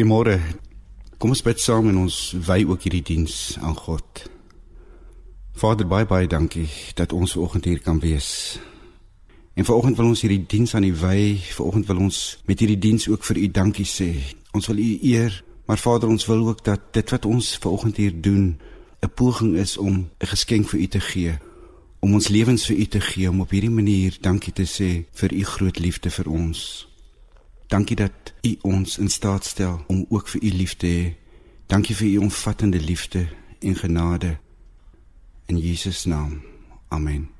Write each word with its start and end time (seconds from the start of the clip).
Goeiemôre. 0.00 0.40
Kom 1.20 1.34
ons 1.34 1.42
bid 1.44 1.60
saam 1.60 1.90
en 1.90 1.98
ons 2.06 2.14
wy 2.46 2.62
ook 2.64 2.86
hierdie 2.86 3.02
diens 3.04 3.34
aan 3.60 3.74
God. 3.76 4.22
Vader, 5.60 5.84
baie 5.84 6.06
baie 6.08 6.24
dankie 6.24 6.70
dat 6.96 7.12
ons 7.12 7.34
vanoggend 7.36 7.68
hier 7.68 7.82
kan 7.84 8.00
wees. 8.00 8.30
En 9.60 9.68
vanoggend 9.68 10.00
wil 10.00 10.08
ons 10.14 10.22
hierdie 10.24 10.40
diens 10.48 10.72
aan 10.72 10.88
U 10.88 10.94
wy. 11.02 11.36
Vanoggend 11.52 11.92
wil 11.92 12.00
ons 12.06 12.22
met 12.48 12.64
hierdie 12.64 12.78
diens 12.80 13.10
ook 13.12 13.28
vir 13.28 13.42
U 13.42 13.46
dankie 13.60 13.84
sê. 13.84 14.08
Ons 14.56 14.72
wil 14.72 14.80
U 14.80 14.88
eer, 15.04 15.36
maar 15.68 15.84
Vader, 15.84 16.08
ons 16.08 16.24
wil 16.32 16.48
ook 16.48 16.64
dat 16.64 16.94
dit 16.96 17.12
wat 17.12 17.28
ons 17.28 17.52
vanoggend 17.60 18.00
hier 18.00 18.16
doen 18.16 18.56
'n 19.04 19.14
poging 19.14 19.58
is 19.60 19.76
om 19.76 20.08
'n 20.16 20.32
geskenk 20.32 20.68
vir 20.72 20.80
U 20.80 20.86
te 20.86 21.00
gee 21.00 21.38
om 22.00 22.14
ons 22.14 22.28
lewens 22.28 22.64
vir 22.66 22.76
U 22.76 22.84
te 22.84 23.00
gee 23.00 23.28
om 23.28 23.40
op 23.40 23.50
hierdie 23.50 23.70
manier 23.70 24.16
dankie 24.20 24.52
te 24.52 24.64
sê 24.64 25.04
vir 25.12 25.32
U 25.32 25.44
groot 25.44 25.78
liefde 25.78 26.10
vir 26.10 26.28
ons. 26.28 26.89
Dankie 27.70 27.96
dat 27.96 28.12
U 28.42 28.56
ons 28.60 28.98
in 28.98 29.08
staat 29.08 29.44
stel 29.44 29.84
om 29.86 30.06
ook 30.08 30.28
vir 30.28 30.42
U 30.42 30.50
lief 30.50 30.74
te 30.76 30.86
hê. 30.86 31.14
Dankie 31.66 31.94
vir 31.94 32.08
U 32.08 32.16
omvattende 32.26 32.80
liefde 32.80 33.28
en 33.60 33.76
genade. 33.76 34.38
In 35.46 35.58
Jesus 35.58 36.04
naam. 36.04 36.42
Amen. 36.88 37.30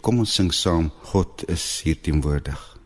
Kom 0.00 0.18
ons 0.18 0.34
sing 0.34 0.50
saam. 0.54 0.90
God 1.02 1.48
is 1.48 1.80
hier 1.84 2.00
teenwoordig. 2.00 2.78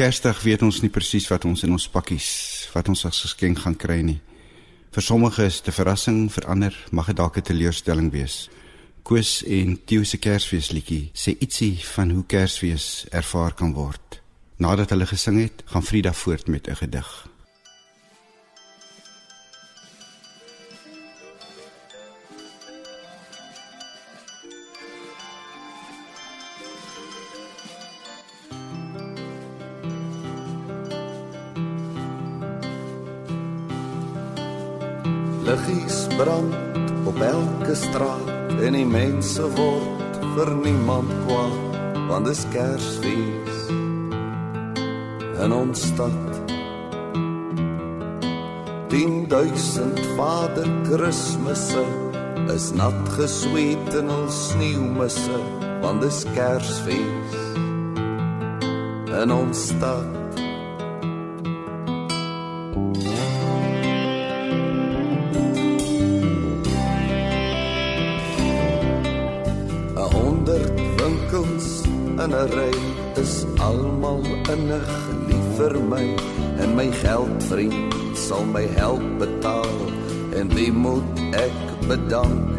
Kersdag 0.00 0.38
weet 0.40 0.62
ons 0.64 0.78
nie 0.80 0.88
presies 0.88 1.26
wat 1.28 1.44
ons 1.44 1.60
in 1.66 1.74
ons 1.76 1.84
pakkies 1.92 2.28
wat 2.72 2.86
ons 2.88 3.02
as 3.04 3.18
geskenk 3.20 3.58
gaan 3.60 3.74
kry 3.76 3.98
nie. 4.00 4.16
Vir 4.96 5.04
sommige 5.04 5.44
is 5.44 5.60
dit 5.60 5.68
'n 5.68 5.76
verrassing, 5.76 6.32
vir 6.32 6.46
ander 6.48 6.74
mag 6.90 7.06
dit 7.06 7.16
dalk 7.16 7.36
'n 7.36 7.42
teleurstelling 7.42 8.10
wees. 8.10 8.48
Koos 9.02 9.42
en 9.44 9.78
Theo 9.84 10.04
se 10.04 10.16
Kersfeesliedjie 10.16 11.10
sê 11.12 11.36
ietsie 11.38 11.76
van 11.94 12.10
hoe 12.10 12.24
Kersfees 12.24 13.06
ervaar 13.10 13.52
kan 13.52 13.74
word. 13.74 14.22
Nadat 14.56 14.90
hulle 14.90 15.06
gesing 15.06 15.42
het, 15.42 15.62
gaan 15.66 15.82
Frida 15.82 16.12
voort 16.12 16.48
met 16.48 16.66
'n 16.66 16.76
gedig. 16.76 17.28
Is 52.60 52.72
nat 52.76 53.08
gesweet 53.16 53.94
in 53.96 54.10
al 54.12 54.26
sneeumisse 54.28 55.36
want 55.80 56.02
dit 56.04 56.12
is 56.12 56.24
Kersfees 56.36 57.36
in 59.22 59.32
ons 59.32 59.68
stad. 59.70 60.08
'n 72.20 72.34
ry 72.56 72.74
is 73.22 73.32
almal 73.66 74.20
innig 74.52 74.90
lief 75.28 75.46
vir 75.58 75.74
my 75.92 76.04
en 76.62 76.76
my 76.80 76.86
geldvriend 77.00 77.96
sal 78.26 78.44
my 78.56 78.66
help 78.76 79.06
betaal 79.22 79.80
en 80.38 80.52
wie 80.54 80.72
moet 80.84 81.24
ek 81.46 81.58
bedank 81.88 82.49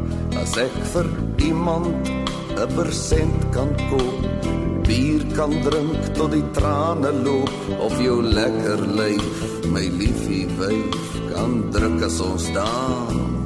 as 0.52 0.58
ek 0.68 0.78
vir 0.92 1.08
iemand 1.48 2.04
'n 2.60 2.70
persent 2.76 3.40
kan 3.56 3.70
koop 3.88 4.20
bier 4.88 5.24
kan 5.38 5.52
drink 5.66 6.02
tot 6.18 6.32
die 6.36 6.48
trane 6.58 7.12
loop 7.26 7.54
of 7.88 7.94
jou 8.06 8.20
lekker 8.38 8.82
lyf 9.00 9.38
my 9.74 9.86
liefie 10.00 10.48
wyf 10.60 10.98
kan 11.32 11.52
druk 11.74 12.04
as 12.08 12.20
ons 12.30 12.46
dans 12.58 13.41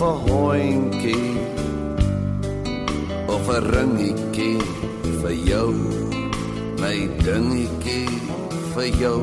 of 0.00 0.04
'n 0.06 0.30
hondjie 0.30 1.36
of 3.34 3.48
'n 3.50 3.62
ringetjie 3.74 4.58
vir 5.20 5.34
jou 5.50 5.72
my 6.82 6.98
dingetjie 7.26 8.06
vir 8.74 8.88
jou. 9.02 9.22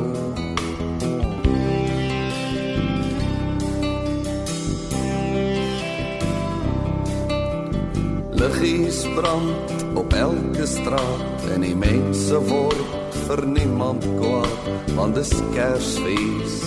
Liggies 8.40 9.00
brand 9.16 9.76
op 9.96 10.14
elke 10.14 10.66
straat 10.68 11.40
en 11.54 11.62
die 11.62 11.76
mense 11.76 12.38
word 12.52 13.16
vir 13.28 13.42
niemand 13.48 14.04
kwaad 14.20 14.60
want 14.96 15.16
dis 15.16 15.32
Kersfees 15.56 16.60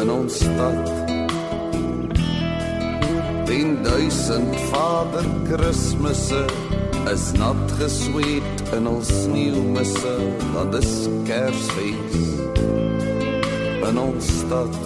in 0.00 0.08
ons 0.08 0.40
stad 0.40 0.99
Dien 3.50 3.82
duisend 3.82 4.54
vader 4.70 5.26
Kersmisse 5.48 6.44
is 7.12 7.32
nat 7.34 7.72
gesweet 7.80 8.60
in 8.76 8.86
ons 8.86 9.10
sneeumisse 9.24 10.12
want 10.54 10.70
dis 10.76 10.92
Kersfees 11.26 12.20
in 13.88 13.98
ons 13.98 14.28
stad 14.36 14.78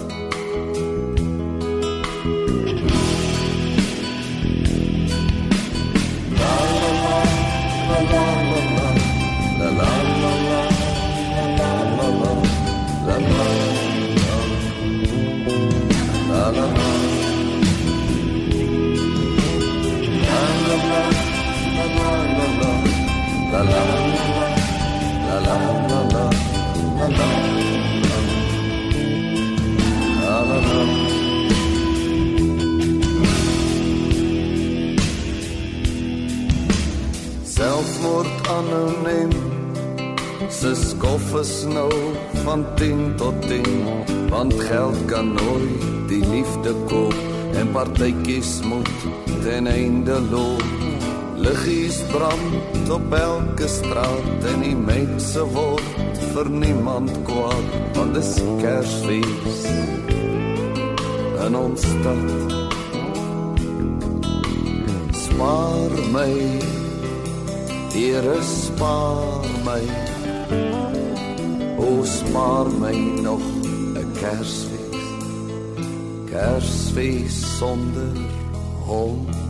Selfmoord 37.43 38.47
anoniem. 38.47 39.29
Se 40.49 40.75
skof 40.75 41.33
is 41.39 41.65
nou 41.69 41.91
van 42.43 42.65
10 42.75 43.15
tot 43.15 43.41
10 43.47 43.63
Want 44.29 44.53
geld 44.53 45.05
kan 45.05 45.33
nooit 45.33 45.85
die 46.07 46.25
liefde 46.29 46.73
koop 46.87 47.15
En 47.53 47.71
partykies 47.71 48.59
moet 48.63 48.89
ten 49.43 49.67
einde 49.67 50.21
loop 50.31 50.84
Liggies 51.45 52.01
brand 52.11 52.89
op 52.89 53.13
elke 53.13 53.67
straat 53.67 54.45
En 54.53 54.61
die 54.65 54.75
mense 54.75 55.45
word 55.53 56.21
vir 56.33 56.49
niemand 56.49 57.13
kwaad 57.27 57.69
Want 57.97 58.17
dis 58.17 58.35
kersfeest 58.61 59.69
in 61.45 61.55
ons 61.55 61.81
stad. 61.81 62.29
Spaar 65.13 65.93
my 66.11 66.31
Here 67.93 68.41
spaar 68.41 69.45
my. 69.65 69.81
O 71.77 72.03
spaar 72.03 72.71
my 72.81 72.95
nog 73.21 73.45
'n 74.01 74.11
Kersfees 74.19 75.05
Kersfees 76.31 77.57
sonder 77.57 78.17
hom 78.87 79.44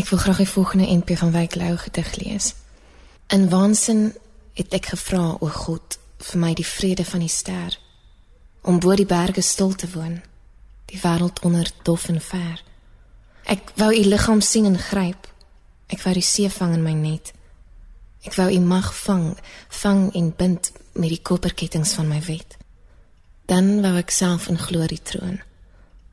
Ek 0.00 0.08
wil 0.08 0.18
graag 0.18 0.36
die 0.36 0.48
volgende 0.48 0.86
NP 0.96 1.16
van 1.16 1.30
Wyk 1.30 1.54
Lou 1.54 1.76
gedig 1.76 2.16
lees. 2.16 2.54
In 3.26 3.48
waansin 3.48 4.14
het 4.56 4.72
ek 4.72 4.86
gevra 4.94 5.34
o 5.44 5.48
God 5.52 5.98
vir 6.24 6.40
my 6.40 6.54
die 6.56 6.64
vrede 6.64 7.04
van 7.04 7.20
die 7.20 7.28
ster 7.28 7.76
om 8.64 8.78
bo 8.80 8.96
die 8.96 9.08
berge 9.08 9.44
stil 9.44 9.74
te 9.76 9.90
woon 9.92 10.22
die 10.88 11.02
wêreld 11.02 11.42
onder 11.44 11.68
dof 11.84 12.08
en 12.08 12.20
ver. 12.20 12.64
Ek 13.44 13.74
wou 13.76 13.90
u 13.92 14.02
liggaam 14.08 14.40
sien 14.40 14.64
en 14.70 14.80
gryp. 14.80 15.28
Ek 15.92 16.00
wou 16.06 16.16
die 16.16 16.24
see 16.24 16.48
vang 16.48 16.78
in 16.78 16.86
my 16.86 16.96
net. 16.96 17.34
Ek 18.24 18.40
wou 18.40 18.48
u 18.48 18.60
mag 18.64 18.88
vang 19.04 19.34
vang 19.82 20.06
en 20.16 20.32
bind 20.36 20.72
met 20.92 21.12
die 21.12 21.22
koperkettinge 21.22 21.92
van 21.92 22.08
my 22.08 22.22
wet. 22.24 22.56
Dan 23.44 23.82
wou 23.84 23.98
ek 24.00 24.16
self 24.16 24.48
in 24.48 24.58
glorie 24.58 25.02
troon 25.02 25.42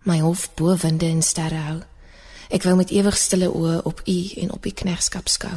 my 0.03 0.19
hof 0.19 0.49
bo 0.55 0.75
winde 0.75 1.07
en 1.07 1.23
sterre 1.23 1.63
hou 1.69 1.79
ek 2.49 2.63
wou 2.63 2.75
met 2.79 2.91
ewig 2.91 3.17
stille 3.17 3.49
oë 3.49 3.81
op 3.83 4.03
u 4.05 4.19
en 4.43 4.51
op 4.51 4.65
u 4.65 4.71
knegskap 4.71 5.27
skou 5.27 5.55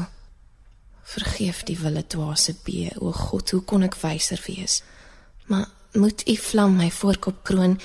Vergeef 1.10 1.64
die 1.66 1.74
wille 1.78 2.04
dwaase 2.06 2.54
bee, 2.62 2.90
o 3.02 3.10
God, 3.12 3.50
hoe 3.50 3.62
kon 3.66 3.82
ek 3.82 3.96
wyser 3.98 4.38
wees? 4.46 4.82
Maar 5.50 5.66
moet 5.98 6.22
u 6.28 6.36
vlam 6.38 6.76
my 6.78 6.86
voorkop 6.94 7.40
kroon, 7.42 7.80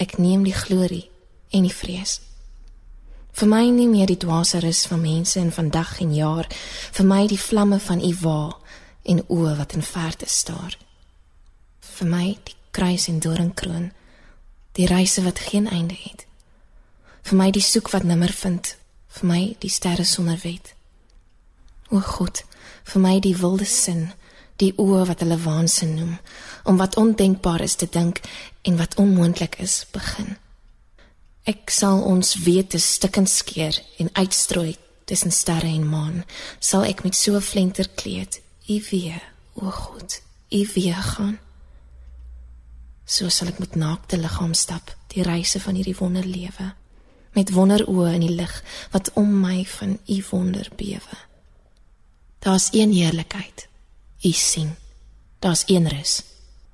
ek 0.00 0.16
neem 0.16 0.46
die 0.48 0.56
glorie 0.56 1.04
en 1.52 1.66
die 1.68 1.74
vrees. 1.74 2.22
Vir 3.36 3.50
my 3.50 3.66
nie 3.68 3.88
meer 3.90 4.08
die 4.08 4.20
dwaase 4.22 4.62
rus 4.64 4.84
van 4.88 5.02
mense 5.02 5.36
en 5.42 5.52
van 5.52 5.68
dag 5.74 5.98
en 6.00 6.14
jaar, 6.16 6.48
vir 6.96 7.08
my 7.10 7.26
die 7.28 7.40
vlamme 7.40 7.80
van 7.84 8.00
u 8.00 8.14
wa 8.22 8.38
en 9.12 9.20
oë 9.28 9.56
wat 9.60 9.76
in 9.76 9.84
verte 9.84 10.30
staar. 10.30 10.78
Vir 11.98 12.08
my 12.08 12.26
die 12.48 12.56
kruis 12.72 13.10
en 13.12 13.20
doringkroon, 13.20 13.90
die 14.78 14.88
reise 14.88 15.22
wat 15.26 15.42
geen 15.50 15.68
einde 15.68 15.98
het. 16.00 16.24
Vir 17.24 17.38
my 17.40 17.50
die 17.56 17.64
soek 17.64 17.88
wat 17.94 18.04
nimmer 18.04 18.32
vind, 18.36 18.74
vir 19.16 19.28
my 19.30 19.42
die 19.62 19.72
sterre 19.72 20.04
sonder 20.04 20.36
wet. 20.44 20.74
O 21.88 22.00
God, 22.04 22.42
vir 22.84 23.00
my 23.00 23.14
die 23.24 23.36
wilde 23.38 23.64
sin, 23.68 24.10
die 24.60 24.74
oë 24.76 25.06
wat 25.08 25.24
hulle 25.24 25.38
waansin 25.40 25.94
noem, 25.96 26.18
om 26.68 26.78
wat 26.80 26.98
ondenkbaar 27.00 27.64
is 27.64 27.78
te 27.80 27.88
dink 27.90 28.20
en 28.62 28.76
wat 28.76 28.98
onmoontlik 29.00 29.56
is 29.64 29.82
begin. 29.92 30.36
Ek 31.48 31.72
sal 31.72 32.02
ons 32.08 32.34
wete 32.44 32.80
stukkend 32.80 33.28
skeer 33.28 33.76
en 34.00 34.12
uitstrooi 34.12 34.76
tussen 35.04 35.32
sterre 35.32 35.68
en 35.68 35.88
maan, 35.88 36.22
sal 36.60 36.86
ek 36.88 37.02
met 37.04 37.16
so 37.16 37.40
flenter 37.40 37.88
kleed, 37.96 38.40
u 38.68 38.78
weer, 38.90 39.20
o 39.60 39.72
God, 39.72 40.20
u 40.52 40.62
weer 40.74 41.00
gaan. 41.16 41.36
So 43.04 43.28
sal 43.28 43.52
ek 43.52 43.60
met 43.60 43.76
naakte 43.76 44.16
liggaam 44.20 44.54
stap, 44.56 44.94
die 45.12 45.24
reise 45.24 45.60
van 45.60 45.76
hierdie 45.76 45.98
wonderlewe, 45.98 46.72
met 47.34 47.50
wonderoë 47.50 48.12
in 48.14 48.26
die 48.26 48.34
lig 48.34 48.54
wat 48.90 49.10
om 49.18 49.40
my 49.40 49.64
van 49.64 49.98
u 50.06 50.24
wonder 50.30 50.68
bewe. 50.76 51.18
Daar's 52.38 52.68
een 52.72 52.92
heerlikheid. 52.92 53.68
U 54.22 54.30
sien. 54.32 54.74
Daar's 55.38 55.62
een 55.66 55.88
rus 55.88 56.22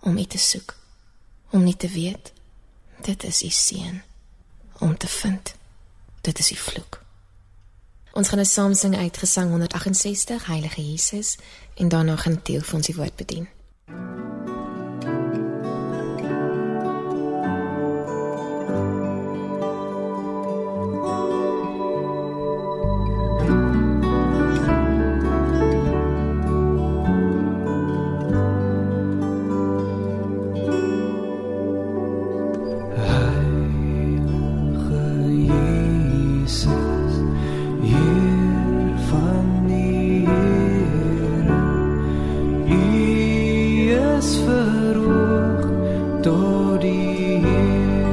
om 0.00 0.18
u 0.18 0.24
te 0.24 0.38
soek. 0.38 0.76
Om 1.50 1.64
nie 1.64 1.76
te 1.76 1.88
weet 1.88 2.32
dit 3.02 3.24
is 3.24 3.42
u 3.42 3.48
seën. 3.48 4.02
Om 4.78 4.96
te 4.96 5.08
vind 5.08 5.54
dit 6.20 6.38
is 6.38 6.52
u 6.52 6.56
vloek. 6.56 7.02
Ons 8.12 8.28
gaan 8.28 8.40
'n 8.40 8.44
saam 8.44 8.74
sing 8.74 8.96
uit 8.96 9.16
Gesang 9.16 9.50
168 9.50 10.46
Heilige 10.46 10.90
Jesus 10.90 11.36
en 11.74 11.88
daarna 11.88 12.16
gaan 12.16 12.42
Theo 12.42 12.60
vir 12.60 12.74
ons 12.74 12.86
die 12.86 12.94
woord 12.94 13.16
bedien. 13.16 13.48
alles 44.20 44.36
verhoog 44.44 45.64
tot 46.22 46.80
die 46.82 47.40
Here 47.40 48.09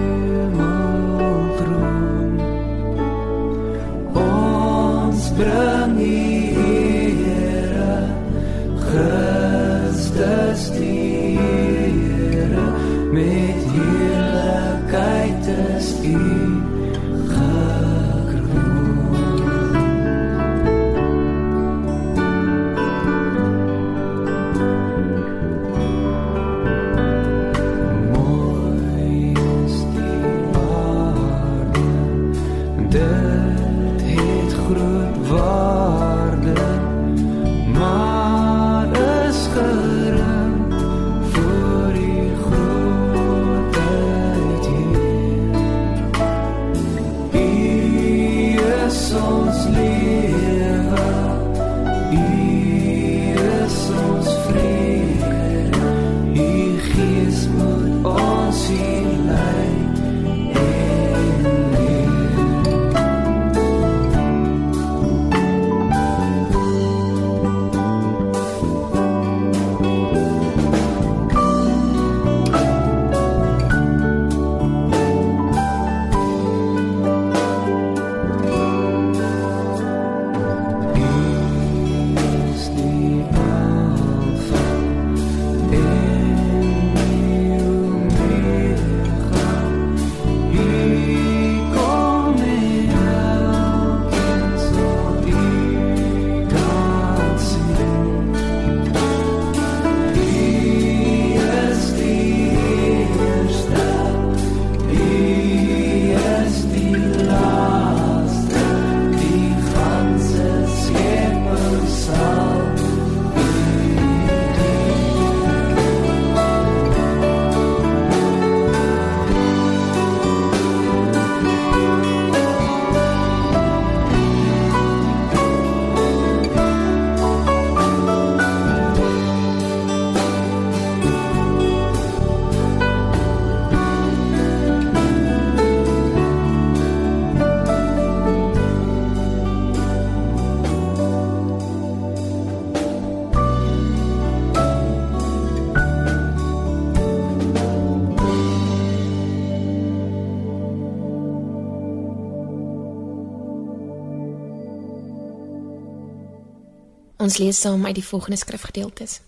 Ons 157.27 157.41
lees 157.41 157.59
saam 157.59 157.81
uit 157.85 157.95
die 157.97 158.05
volgende 158.07 158.37
skrifgedeeltes. 158.39 159.19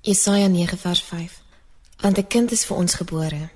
Jesaja 0.00 0.46
9 0.46 0.78
vers 0.78 1.02
5. 1.02 1.42
Want 2.00 2.18
'n 2.18 2.26
kind 2.26 2.50
is 2.50 2.64
vir 2.64 2.76
ons 2.76 2.94
gebore, 2.94 3.50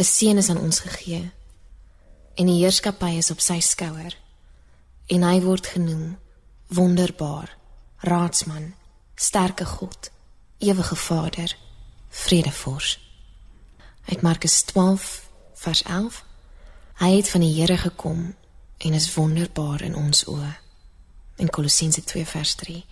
'n 0.00 0.04
seun 0.04 0.36
is 0.36 0.48
aan 0.48 0.58
ons 0.58 0.80
gegee, 0.80 1.32
en 2.34 2.46
die 2.46 2.60
heerskappy 2.62 3.12
is 3.16 3.30
op 3.30 3.40
sy 3.40 3.60
skouer, 3.60 4.16
en 5.06 5.22
hy 5.22 5.40
word 5.40 5.66
genoem 5.66 6.18
wonderbaar, 6.66 7.56
raadsman, 7.98 8.74
sterke 9.14 9.64
God, 9.64 10.10
ewige 10.58 10.96
Vader, 10.96 11.56
vredevors. 12.08 12.98
Uit 14.04 14.22
Markus 14.22 14.62
12 14.62 15.30
vers 15.54 15.82
11. 15.82 16.24
Hy 16.94 17.16
het 17.16 17.28
van 17.28 17.40
die 17.40 17.60
Here 17.60 17.76
gekom 17.76 18.34
en 18.78 18.92
is 18.92 19.14
wonderbaar 19.14 19.82
in 19.82 19.96
ons 19.96 20.24
oë 20.24 20.65
in 21.36 21.50
Kolossense 21.50 22.04
2 22.04 22.24
vers 22.26 22.54
3 22.54 22.82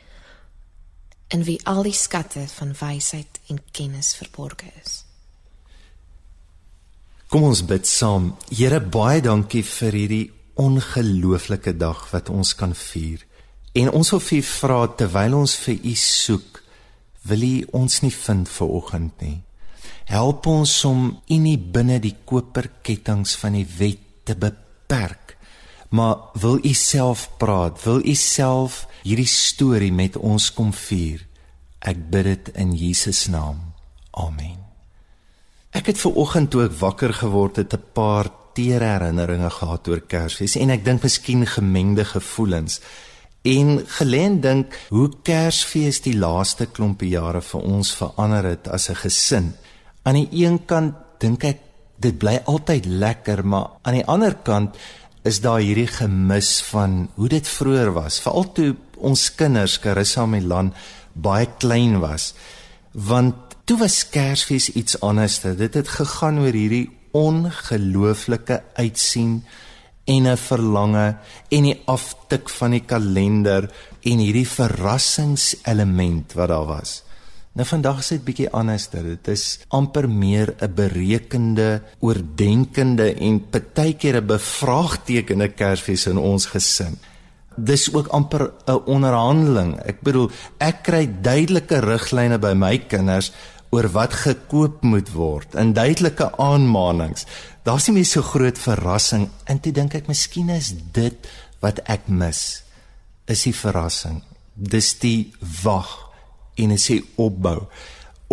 in 1.35 1.45
wie 1.45 1.59
al 1.67 1.83
die 1.87 1.97
skatte 1.97 2.45
van 2.53 2.75
wysheid 2.79 3.41
en 3.51 3.61
kennis 3.73 4.15
verborge 4.15 4.69
is. 4.85 5.03
Kom 7.33 7.49
ons 7.49 7.65
bid 7.67 7.89
saam. 7.89 8.35
Here, 8.53 8.79
baie 8.79 9.23
dankie 9.25 9.65
vir 9.67 9.97
hierdie 9.99 10.27
ongelooflike 10.61 11.73
dag 11.81 12.05
wat 12.13 12.29
ons 12.31 12.53
kan 12.55 12.75
vier. 12.79 13.25
En 13.75 13.91
ons 13.91 14.13
wil 14.15 14.23
vir 14.23 14.39
U 14.39 14.45
vra 14.47 14.77
terwyl 15.01 15.35
ons 15.41 15.57
vir 15.65 15.81
U 15.81 15.95
soek, 15.99 16.61
wil 17.27 17.43
U 17.43 17.55
ons 17.81 18.01
nie 18.05 18.13
vind 18.15 18.51
vir 18.59 18.77
oggend 18.79 19.25
nie. 19.25 19.39
Help 20.07 20.47
ons 20.47 20.77
om 20.87 21.09
U 21.17 21.39
nie 21.41 21.57
binne 21.59 21.97
die 22.05 22.15
koperkettinge 22.29 23.39
van 23.41 23.57
die 23.59 23.67
wet 23.81 24.05
te 24.29 24.37
beperk, 24.39 25.24
maar 25.95 26.17
wil 26.41 26.59
U 26.59 26.73
self 26.73 27.29
praat, 27.39 27.79
wil 27.85 28.03
U 28.03 28.15
self 28.19 28.85
hierdie 29.07 29.31
storie 29.31 29.93
met 29.93 30.17
ons 30.17 30.51
kom 30.55 30.73
vier. 30.75 31.23
Ek 31.85 32.01
bid 32.11 32.27
dit 32.31 32.51
in 32.59 32.73
Jesus 32.75 33.27
naam. 33.31 33.61
Amen. 34.11 34.59
Ek 35.75 35.91
het 35.91 36.01
ver 36.01 36.17
oggend 36.19 36.51
toe 36.51 36.65
ek 36.67 36.79
wakker 36.81 37.15
geword 37.15 37.61
het 37.63 37.75
'n 37.75 37.93
paar 37.95 38.31
teere 38.55 38.85
herinneringe 38.85 39.51
gehad 39.51 39.89
oor 39.89 40.01
Kersfees 40.01 40.57
en 40.57 40.71
ek 40.71 40.85
dink 40.85 41.03
miskien 41.03 41.47
gemengde 41.47 42.05
gevoelens. 42.05 42.81
En 43.43 43.85
gelê 43.99 44.41
dink 44.41 44.75
hoe 44.89 45.11
Kersfees 45.23 46.01
die 46.01 46.17
laaste 46.19 46.67
klompie 46.67 47.11
jare 47.11 47.43
vir 47.43 47.61
ons 47.61 47.95
verander 47.95 48.45
het 48.45 48.69
as 48.69 48.89
'n 48.91 48.95
gesin. 48.95 49.55
Aan 50.03 50.15
die 50.15 50.29
een 50.33 50.65
kant 50.65 50.95
dink 51.19 51.45
ek 51.45 51.59
dit 51.99 52.19
bly 52.19 52.41
altyd 52.45 52.87
lekker, 52.87 53.47
maar 53.47 53.71
aan 53.83 53.95
die 53.95 54.07
ander 54.07 54.35
kant 54.35 54.77
is 55.25 55.41
daar 55.41 55.63
hierdie 55.65 55.89
gemis 55.89 56.59
van 56.69 57.09
hoe 57.17 57.29
dit 57.33 57.49
vroeër 57.49 57.95
was, 57.97 58.21
veral 58.21 58.51
toe 58.53 58.75
ons 59.01 59.31
kinders 59.37 59.79
Carissa 59.81 60.27
en 60.27 60.35
Milan 60.37 60.73
baie 61.15 61.49
klein 61.59 61.99
was. 62.03 62.33
Want 62.93 63.57
toe 63.65 63.79
was 63.81 64.03
Kersfees 64.13 64.69
iets 64.77 64.99
anders. 65.01 65.41
Dit 65.41 65.75
het 65.75 65.89
gegaan 65.89 66.43
oor 66.43 66.53
hierdie 66.53 66.91
ongelooflike 67.15 68.63
uitsien 68.77 69.45
en 70.05 70.27
'n 70.29 70.37
verlange 70.37 71.17
en 71.49 71.63
die 71.63 71.81
aftik 71.87 72.49
van 72.49 72.71
die 72.71 72.85
kalender 72.85 73.71
en 74.03 74.19
hierdie 74.19 74.49
verrassingselement 74.49 76.33
wat 76.33 76.49
daar 76.49 76.67
was. 76.67 77.03
Nou 77.55 77.63
vandag 77.63 78.01
is 78.03 78.09
dit 78.11 78.23
bietjie 78.27 78.49
anders. 78.51 78.89
Dit 78.91 79.29
is 79.31 79.45
amper 79.71 80.09
meer 80.11 80.55
'n 80.59 80.75
berekende, 80.75 81.83
oordenkende 82.01 83.15
en 83.15 83.49
partykeer 83.51 84.17
'n 84.21 84.27
bevraagtekende 84.27 85.49
Kersfees 85.49 86.07
in 86.07 86.19
ons 86.19 86.47
gesin. 86.47 86.99
Dis 87.57 87.93
ook 87.95 88.07
amper 88.07 88.51
'n 88.67 88.83
onderhandeling. 88.87 89.79
Ek 89.87 90.01
bedoel, 90.01 90.31
ek 90.59 90.83
kry 90.83 91.09
duidelike 91.23 91.79
riglyne 91.79 92.39
by 92.39 92.53
my 92.55 92.79
kinders 92.79 93.33
oor 93.71 93.89
wat 93.89 94.13
gekoop 94.13 94.83
moet 94.83 95.13
word 95.13 95.55
en 95.55 95.73
duidelike 95.73 96.37
aanmaninge. 96.37 97.25
Daar's 97.63 97.87
nie 97.87 97.95
meer 97.95 98.05
so 98.05 98.23
groot 98.23 98.59
verrassing. 98.59 99.29
En 99.45 99.61
toe 99.61 99.73
dink 99.73 99.95
ek 99.95 100.07
miskien 100.07 100.49
is 100.49 100.75
dit 100.93 101.15
wat 101.61 101.79
ek 101.85 102.09
mis. 102.09 102.63
Is 103.27 103.43
die 103.43 103.55
verrassing. 103.55 104.23
Dis 104.55 104.99
die 104.99 105.33
wag 105.63 106.14
en 106.57 106.71
is 106.71 106.87
die 106.87 107.05
opbou. 107.17 107.67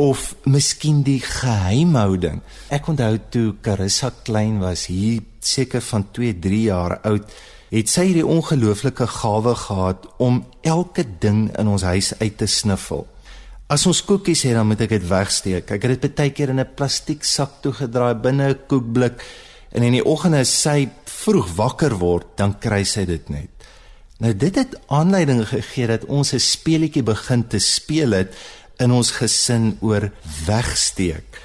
of 0.02 0.36
miskien 0.50 1.02
die 1.06 1.20
geheimhouding. 1.22 2.42
Ek 2.74 2.88
onthou 2.90 3.16
toe 3.34 3.48
Carissa 3.64 4.12
klein 4.26 4.60
was, 4.62 4.88
hier 4.90 5.22
seker 5.44 5.84
van 5.92 6.08
2, 6.16 6.38
3 6.42 6.62
jaar 6.64 6.98
oud, 7.08 7.34
het 7.72 7.92
sy 7.92 8.08
hierdie 8.10 8.28
ongelooflike 8.28 9.08
gawe 9.20 9.54
gehad 9.56 10.08
om 10.24 10.42
elke 10.68 11.06
ding 11.24 11.46
in 11.60 11.72
ons 11.72 11.86
huis 11.88 12.12
uit 12.20 12.36
te 12.40 12.48
sniffel. 12.50 13.06
As 13.72 13.86
ons 13.88 14.02
koekies 14.04 14.44
het, 14.48 14.58
dan 14.58 14.68
moet 14.68 14.82
ek 14.84 14.98
dit 14.98 15.06
wegsteek. 15.08 15.70
Ek 15.72 15.86
het 15.88 16.04
dit 16.04 16.18
baie 16.18 16.34
keer 16.36 16.52
in 16.52 16.60
'n 16.60 16.76
plastiek 16.76 17.24
sak 17.24 17.62
toegedraai 17.64 18.16
binne 18.16 18.50
'n 18.50 18.60
koekblik 18.68 19.24
en 19.72 19.84
in 19.84 19.94
die 19.94 20.06
oggend 20.06 20.36
as 20.36 20.52
sy 20.52 20.90
vroeg 21.06 21.56
wakker 21.56 21.96
word, 21.96 22.28
dan 22.36 22.60
kry 22.60 22.84
sy 22.84 23.06
dit 23.06 23.30
net. 23.30 23.51
Nou 24.22 24.36
dit 24.38 24.56
het 24.56 24.76
aanleiding 24.94 25.40
gegee 25.50 25.88
dat 25.90 26.06
ons 26.06 26.34
'n 26.34 26.40
speletjie 26.40 27.04
begin 27.04 27.48
te 27.48 27.60
speel 27.60 28.12
het 28.12 28.36
in 28.78 28.92
ons 28.92 29.12
gesin 29.12 29.78
oor 29.82 30.12
wegsteek. 30.46 31.42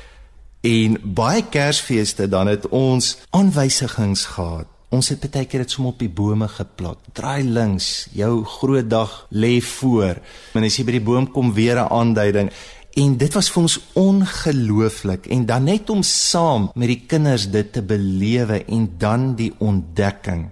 En 0.61 0.99
baie 1.03 1.45
Kersfeeste 1.49 2.29
dan 2.29 2.47
het 2.47 2.69
ons 2.69 3.17
aanwysigings 3.31 4.25
gehad. 4.25 4.67
Ons 4.89 5.09
het 5.09 5.31
baie 5.31 5.45
keer 5.45 5.61
dit 5.61 5.71
som 5.71 5.87
op 5.87 5.99
die 5.99 6.09
bome 6.09 6.49
geplak. 6.49 6.99
Draai 7.13 7.45
links, 7.45 8.09
jou 8.13 8.45
groot 8.45 8.91
dag 8.91 9.27
lê 9.31 9.61
voor. 9.61 10.21
En 10.53 10.63
as 10.63 10.77
jy 10.77 10.85
by 10.85 10.93
die 10.93 11.01
boom 11.01 11.31
kom 11.31 11.53
weer 11.53 11.77
'n 11.77 11.89
aanduiding 11.91 12.51
en 12.93 13.17
dit 13.17 13.33
was 13.33 13.51
vir 13.51 13.63
ons 13.63 13.81
ongelooflik 13.93 15.27
en 15.27 15.47
dan 15.47 15.65
net 15.65 15.91
om 15.91 16.03
saam 16.03 16.71
met 16.75 16.89
die 16.89 17.05
kinders 17.07 17.51
dit 17.51 17.73
te 17.73 17.83
belewe 17.83 18.65
en 18.65 18.95
dan 18.99 19.35
die 19.35 19.53
ontdekking 19.59 20.51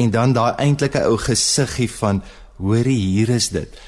en 0.00 0.12
dan 0.14 0.34
daai 0.36 0.54
eintlike 0.62 1.02
ou 1.08 1.16
gesiggie 1.20 1.90
van 2.00 2.22
hoorie 2.60 2.98
hier 2.98 3.32
is 3.36 3.50
dit 3.54 3.80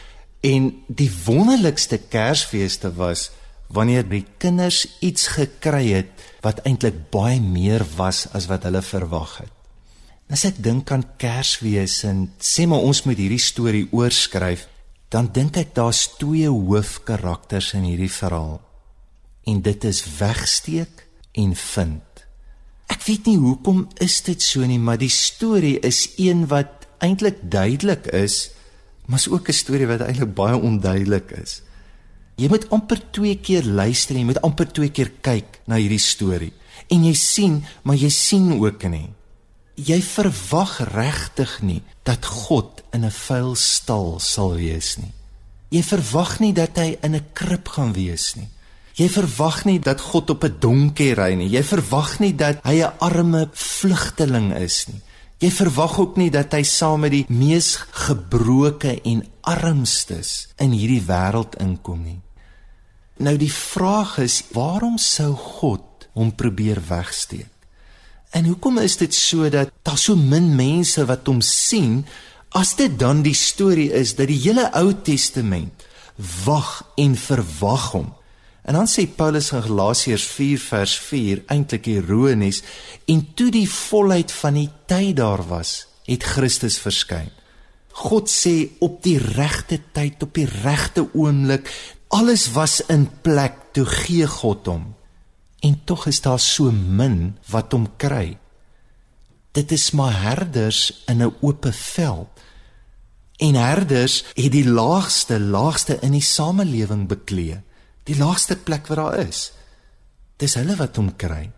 en 0.52 0.68
die 0.88 1.10
wonderlikste 1.24 2.00
kersfeeste 2.12 2.92
was 2.98 3.30
wanneer 3.72 4.04
die 4.08 4.24
kinders 4.42 4.84
iets 5.00 5.30
gekry 5.36 5.86
het 5.92 6.28
wat 6.44 6.60
eintlik 6.68 7.08
baie 7.14 7.40
meer 7.40 7.84
was 7.96 8.26
as 8.36 8.50
wat 8.50 8.68
hulle 8.68 8.84
verwag 8.84 9.38
het 9.44 10.32
as 10.32 10.44
ek 10.48 10.60
dink 10.64 10.90
aan 10.92 11.06
kersfees 11.20 12.02
en 12.08 12.26
sê 12.40 12.68
maar 12.68 12.84
ons 12.84 13.04
moet 13.08 13.20
hierdie 13.20 13.42
storie 13.42 13.88
oorskryf 13.92 14.68
dan 15.12 15.28
dink 15.28 15.58
ek 15.60 15.74
daar's 15.76 16.06
twee 16.16 16.48
hoofkarakters 16.48 17.74
in 17.76 17.84
hierdie 17.84 18.12
verhaal. 18.12 18.60
En 19.44 19.60
dit 19.60 19.84
is 19.84 20.00
wegsteek 20.16 21.04
en 21.36 21.52
vind. 21.56 22.11
Ek 22.92 23.02
weet 23.06 23.28
nie 23.30 23.38
hoekom 23.40 23.86
is 24.04 24.20
dit 24.26 24.42
so 24.42 24.66
nie, 24.68 24.78
maar 24.78 25.00
die 25.00 25.12
storie 25.12 25.78
is 25.80 26.04
een 26.20 26.46
wat 26.52 26.86
eintlik 27.02 27.40
duidelik 27.50 28.06
is, 28.12 28.50
maar 29.06 29.18
is 29.18 29.28
ook 29.28 29.48
'n 29.48 29.52
storie 29.52 29.86
wat 29.86 30.04
eintlik 30.04 30.34
baie 30.34 30.56
onduidelik 30.56 31.30
is. 31.42 31.62
Jy 32.36 32.48
moet 32.48 32.68
amper 32.70 33.00
twee 33.10 33.36
keer 33.36 33.64
luister 33.64 34.16
jy 34.16 34.24
moet 34.24 34.42
amper 34.42 34.72
twee 34.72 34.90
keer 34.90 35.10
kyk 35.20 35.60
na 35.66 35.76
hierdie 35.76 35.98
storie. 35.98 36.52
En 36.88 37.04
jy 37.04 37.14
sien, 37.14 37.64
maar 37.82 37.96
jy 37.96 38.08
sien 38.08 38.60
ook 38.60 38.82
nie 38.88 39.10
jy 39.76 39.98
verwag 40.04 40.78
regtig 40.92 41.60
nie 41.64 41.80
dat 42.04 42.26
God 42.26 42.82
in 42.92 43.04
'n 43.04 43.10
vuil 43.10 43.54
stal 43.54 44.20
sal 44.20 44.54
wees 44.54 44.96
nie. 44.98 45.12
Jy 45.70 45.82
verwag 45.82 46.40
nie 46.40 46.52
dat 46.52 46.76
hy 46.76 46.98
in 47.02 47.14
'n 47.14 47.26
krib 47.32 47.68
gaan 47.68 47.92
wees 47.92 48.34
nie. 48.36 48.48
Jy 48.94 49.08
verwag 49.08 49.64
nie 49.64 49.78
dat 49.80 50.00
God 50.00 50.30
op 50.30 50.44
'n 50.44 50.56
donkie 50.60 51.14
ry 51.14 51.34
nie. 51.34 51.48
Jy 51.48 51.62
verwag 51.62 52.18
nie 52.20 52.34
dat 52.34 52.60
hy 52.64 52.82
'n 52.82 52.92
arme 52.98 53.48
vlugteling 53.52 54.52
is 54.54 54.86
nie. 54.88 55.00
Jy 55.38 55.50
verwag 55.50 55.98
ook 55.98 56.16
nie 56.16 56.30
dat 56.30 56.52
hy 56.52 56.62
saam 56.62 57.00
met 57.00 57.10
die 57.10 57.24
mees 57.28 57.76
gebroke 57.90 59.00
en 59.02 59.24
armstes 59.40 60.48
in 60.56 60.70
hierdie 60.70 61.02
wêreld 61.02 61.56
inkom 61.58 62.02
nie. 62.04 62.20
Nou 63.16 63.36
die 63.36 63.52
vraag 63.52 64.18
is, 64.18 64.42
waarom 64.52 64.98
sou 64.98 65.34
God 65.34 66.08
hom 66.12 66.34
probeer 66.34 66.78
wegsteek? 66.88 67.50
En 68.32 68.44
hoekom 68.44 68.78
is 68.78 68.96
dit 68.96 69.14
so 69.14 69.48
dat 69.52 69.72
daar 69.82 69.98
so 69.98 70.16
min 70.16 70.54
mense 70.56 71.04
wat 71.04 71.26
hom 71.26 71.40
sien 71.40 72.04
as 72.56 72.74
dit 72.76 72.94
dan 72.98 73.22
die 73.22 73.36
storie 73.36 73.90
is 73.92 74.14
dat 74.16 74.30
die 74.30 74.40
hele 74.40 74.70
Ou 74.78 74.92
Testament 75.04 75.84
wag 76.44 76.84
en 76.96 77.16
verwag 77.16 77.90
hom. 77.92 78.12
En 78.62 78.78
dan 78.78 78.86
sê 78.86 79.06
Paulus 79.06 79.50
in 79.52 79.62
Galasiërs 79.64 80.24
4 80.36 80.58
vers 80.58 80.94
4 80.98 81.42
eintlik 81.50 81.88
ironies 81.90 82.62
en 83.10 83.24
toe 83.34 83.50
die 83.50 83.68
volheid 83.68 84.32
van 84.32 84.58
die 84.60 84.70
tyd 84.86 85.16
daar 85.18 85.42
was, 85.50 85.86
het 86.06 86.22
Christus 86.22 86.78
verskyn. 86.82 87.30
God 88.06 88.30
sê 88.30 88.70
op 88.80 89.02
die 89.04 89.18
regte 89.18 89.80
tyd, 89.92 90.22
op 90.22 90.34
die 90.38 90.48
regte 90.62 91.08
oomblik, 91.12 91.68
alles 92.08 92.48
was 92.54 92.80
in 92.92 93.08
plek 93.24 93.58
toe 93.74 93.86
gee 93.88 94.26
God 94.28 94.68
hom 94.70 94.92
en 95.62 95.76
tog 95.86 96.06
is 96.10 96.20
daar 96.24 96.40
so 96.42 96.72
min 96.72 97.36
wat 97.50 97.74
hom 97.74 97.86
kry. 97.96 98.34
Dit 99.54 99.72
is 99.72 99.92
maar 99.94 100.14
herders 100.22 101.04
in 101.06 101.22
'n 101.22 101.34
oop 101.40 101.66
veld. 101.70 102.30
En 103.38 103.54
herders 103.54 104.24
het 104.34 104.52
die 104.52 104.68
laagste 104.68 105.40
laagste 105.40 105.98
in 106.00 106.12
die 106.12 106.22
samelewing 106.22 107.08
beklee, 107.08 107.62
die 108.08 108.18
laagste 108.18 108.56
plek 108.56 108.88
wat 108.90 108.98
daar 108.98 109.18
is. 109.22 109.50
Dis 110.42 110.56
hulle 110.58 110.76
wat 110.78 110.98
hom 110.98 111.12
kry. 111.16 111.50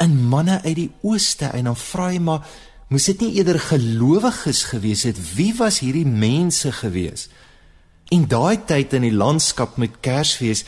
In 0.00 0.16
manne 0.30 0.60
uit 0.64 0.76
die 0.76 0.90
ooste 1.02 1.50
en 1.56 1.70
dan 1.70 1.78
vra 1.80 2.10
jy 2.12 2.22
maar 2.22 2.46
moes 2.92 3.08
dit 3.10 3.24
nie 3.24 3.34
eerder 3.40 3.58
gelowiges 3.60 4.62
gewees 4.70 5.02
het 5.08 5.18
wie 5.34 5.52
was 5.58 5.80
hierdie 5.82 6.06
mense 6.06 6.70
gewees? 6.80 7.28
In 8.14 8.28
daai 8.30 8.62
tyd 8.68 8.94
in 8.94 9.08
die 9.08 9.14
landskap 9.14 9.76
met 9.82 9.98
Kersfees 10.04 10.62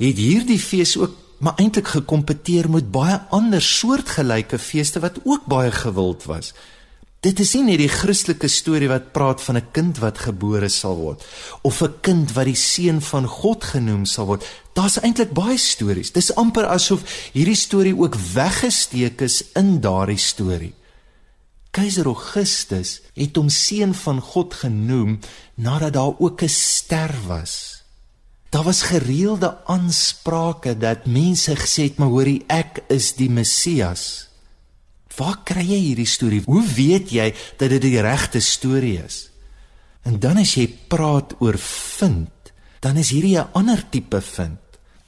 het 0.00 0.18
hierdie 0.18 0.58
fees 0.58 0.96
ook 0.98 1.14
maar 1.40 1.56
eintlik 1.56 1.88
gekompeteer 1.94 2.68
met 2.70 2.90
baie 2.92 3.16
ander 3.32 3.62
soortgelyke 3.64 4.58
feeste 4.60 5.00
wat 5.00 5.22
ook 5.24 5.46
baie 5.48 5.70
gewild 5.72 6.26
was. 6.28 6.52
Dit 7.20 7.36
is 7.42 7.50
nie 7.52 7.66
net 7.66 7.82
die 7.82 7.92
Christelike 7.92 8.48
storie 8.48 8.88
wat 8.88 9.10
praat 9.12 9.42
van 9.44 9.56
'n 9.56 9.72
kind 9.76 9.98
wat 10.00 10.24
gebore 10.24 10.68
sal 10.72 10.96
word 10.96 11.20
of 11.62 11.82
'n 11.82 12.00
kind 12.00 12.32
wat 12.32 12.46
die 12.48 12.56
seun 12.56 13.00
van 13.00 13.26
God 13.26 13.64
genoem 13.64 14.06
sal 14.06 14.26
word. 14.26 14.44
Daar's 14.72 14.96
eintlik 14.96 15.32
baie 15.32 15.58
stories. 15.58 16.12
Dis 16.12 16.34
amper 16.34 16.66
asof 16.66 17.04
hierdie 17.32 17.56
storie 17.56 17.96
ook 17.96 18.16
weggesteek 18.16 19.20
is 19.20 19.44
in 19.54 19.80
daardie 19.80 20.18
storie. 20.18 20.74
Keiser 21.70 22.06
Augustus 22.06 23.00
het 23.14 23.36
hom 23.36 23.48
seun 23.48 23.94
van 23.94 24.20
God 24.20 24.54
genoem 24.54 25.18
nadat 25.56 25.92
daar 25.92 26.14
ook 26.18 26.42
'n 26.42 26.48
ster 26.48 27.12
was. 27.26 27.82
Daar 28.50 28.64
was 28.64 28.82
gereelde 28.82 29.58
aansprake 29.66 30.78
dat 30.78 31.06
mense 31.06 31.56
gesê 31.56 31.82
het, 31.82 31.98
"Maar 31.98 32.08
hoorie, 32.08 32.44
ek 32.46 32.82
is 32.88 33.14
die 33.14 33.30
Messias." 33.30 34.29
Waar 35.16 35.40
kry 35.44 35.64
jy 35.66 35.80
hierdie 35.90 36.08
storie? 36.08 36.42
Hoe 36.46 36.62
weet 36.62 37.10
jy 37.10 37.34
dat 37.58 37.70
dit 37.70 37.82
die 37.82 38.00
regte 38.00 38.40
storie 38.40 38.98
is? 39.02 39.30
En 40.02 40.18
dan 40.20 40.40
as 40.40 40.54
jy 40.56 40.68
praat 40.88 41.34
oor 41.40 41.58
vind, 41.58 42.52
dan 42.80 42.96
is 42.96 43.10
hierdie 43.10 43.38
'n 43.38 43.52
ander 43.52 43.82
tipe 43.90 44.20
vind. 44.20 44.58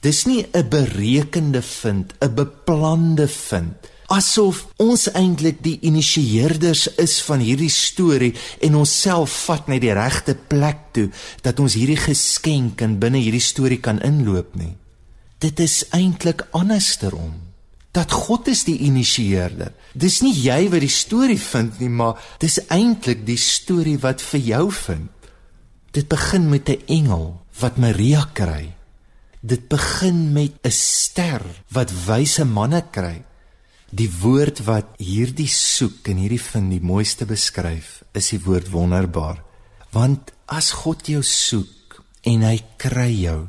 Dis 0.01 0.25
nie 0.25 0.45
'n 0.53 0.69
berekende 0.69 1.61
vind, 1.61 2.13
'n 2.21 2.33
beplande 2.35 3.27
vind 3.27 3.89
asof 4.13 4.67
ons 4.81 5.07
eintlik 5.15 5.61
die 5.63 5.77
initieerders 5.87 6.87
is 7.01 7.19
van 7.25 7.43
hierdie 7.43 7.71
storie 7.71 8.33
en 8.65 8.77
onsself 8.81 9.33
vat 9.47 9.69
na 9.71 9.79
die 9.81 9.93
regte 9.95 10.35
plek 10.35 10.89
toe 10.95 11.07
dat 11.45 11.59
ons 11.63 11.77
hierdie 11.79 11.99
geskenk 11.99 12.83
in 12.85 12.99
binne 13.01 13.21
hierdie 13.23 13.43
storie 13.43 13.79
kan 13.81 14.01
inloop 14.05 14.55
nie. 14.59 14.75
Dit 15.43 15.59
is 15.63 15.83
eintlik 15.95 16.45
andersterom. 16.55 17.52
Dat 17.93 18.11
God 18.11 18.47
is 18.49 18.63
die 18.65 18.79
initieerder. 18.87 19.73
Dis 19.93 20.21
nie 20.25 20.33
jy 20.33 20.65
wat 20.73 20.81
die 20.81 20.89
storie 20.89 21.39
vind 21.39 21.77
nie, 21.79 21.91
maar 21.93 22.17
dis 22.41 22.57
eintlik 22.73 23.21
die 23.27 23.37
storie 23.37 23.99
wat 24.01 24.23
vir 24.31 24.41
jou 24.41 24.65
vind. 24.73 25.11
Dit 25.93 26.09
begin 26.09 26.49
met 26.49 26.69
'n 26.69 26.81
engel 26.87 27.45
wat 27.59 27.77
Maria 27.77 28.25
kry. 28.33 28.73
Dit 29.41 29.67
begin 29.69 30.33
met 30.33 30.53
'n 30.63 30.71
ster 30.71 31.41
wat 31.69 31.91
wyse 32.05 32.45
manne 32.45 32.81
kry. 32.91 33.23
Die 33.91 34.09
woord 34.21 34.63
wat 34.65 34.85
hierdie 34.97 35.47
soek 35.47 36.07
en 36.07 36.17
hierdie 36.17 36.41
vind 36.41 36.71
die 36.71 36.81
mooiste 36.81 37.25
beskryf, 37.25 38.03
is 38.13 38.29
die 38.29 38.41
woord 38.41 38.69
wonderbaar. 38.69 39.43
Want 39.91 40.31
as 40.45 40.71
God 40.71 41.07
jou 41.07 41.21
soek 41.21 42.01
en 42.23 42.41
hy 42.41 42.57
kry 42.77 43.11
jou, 43.21 43.47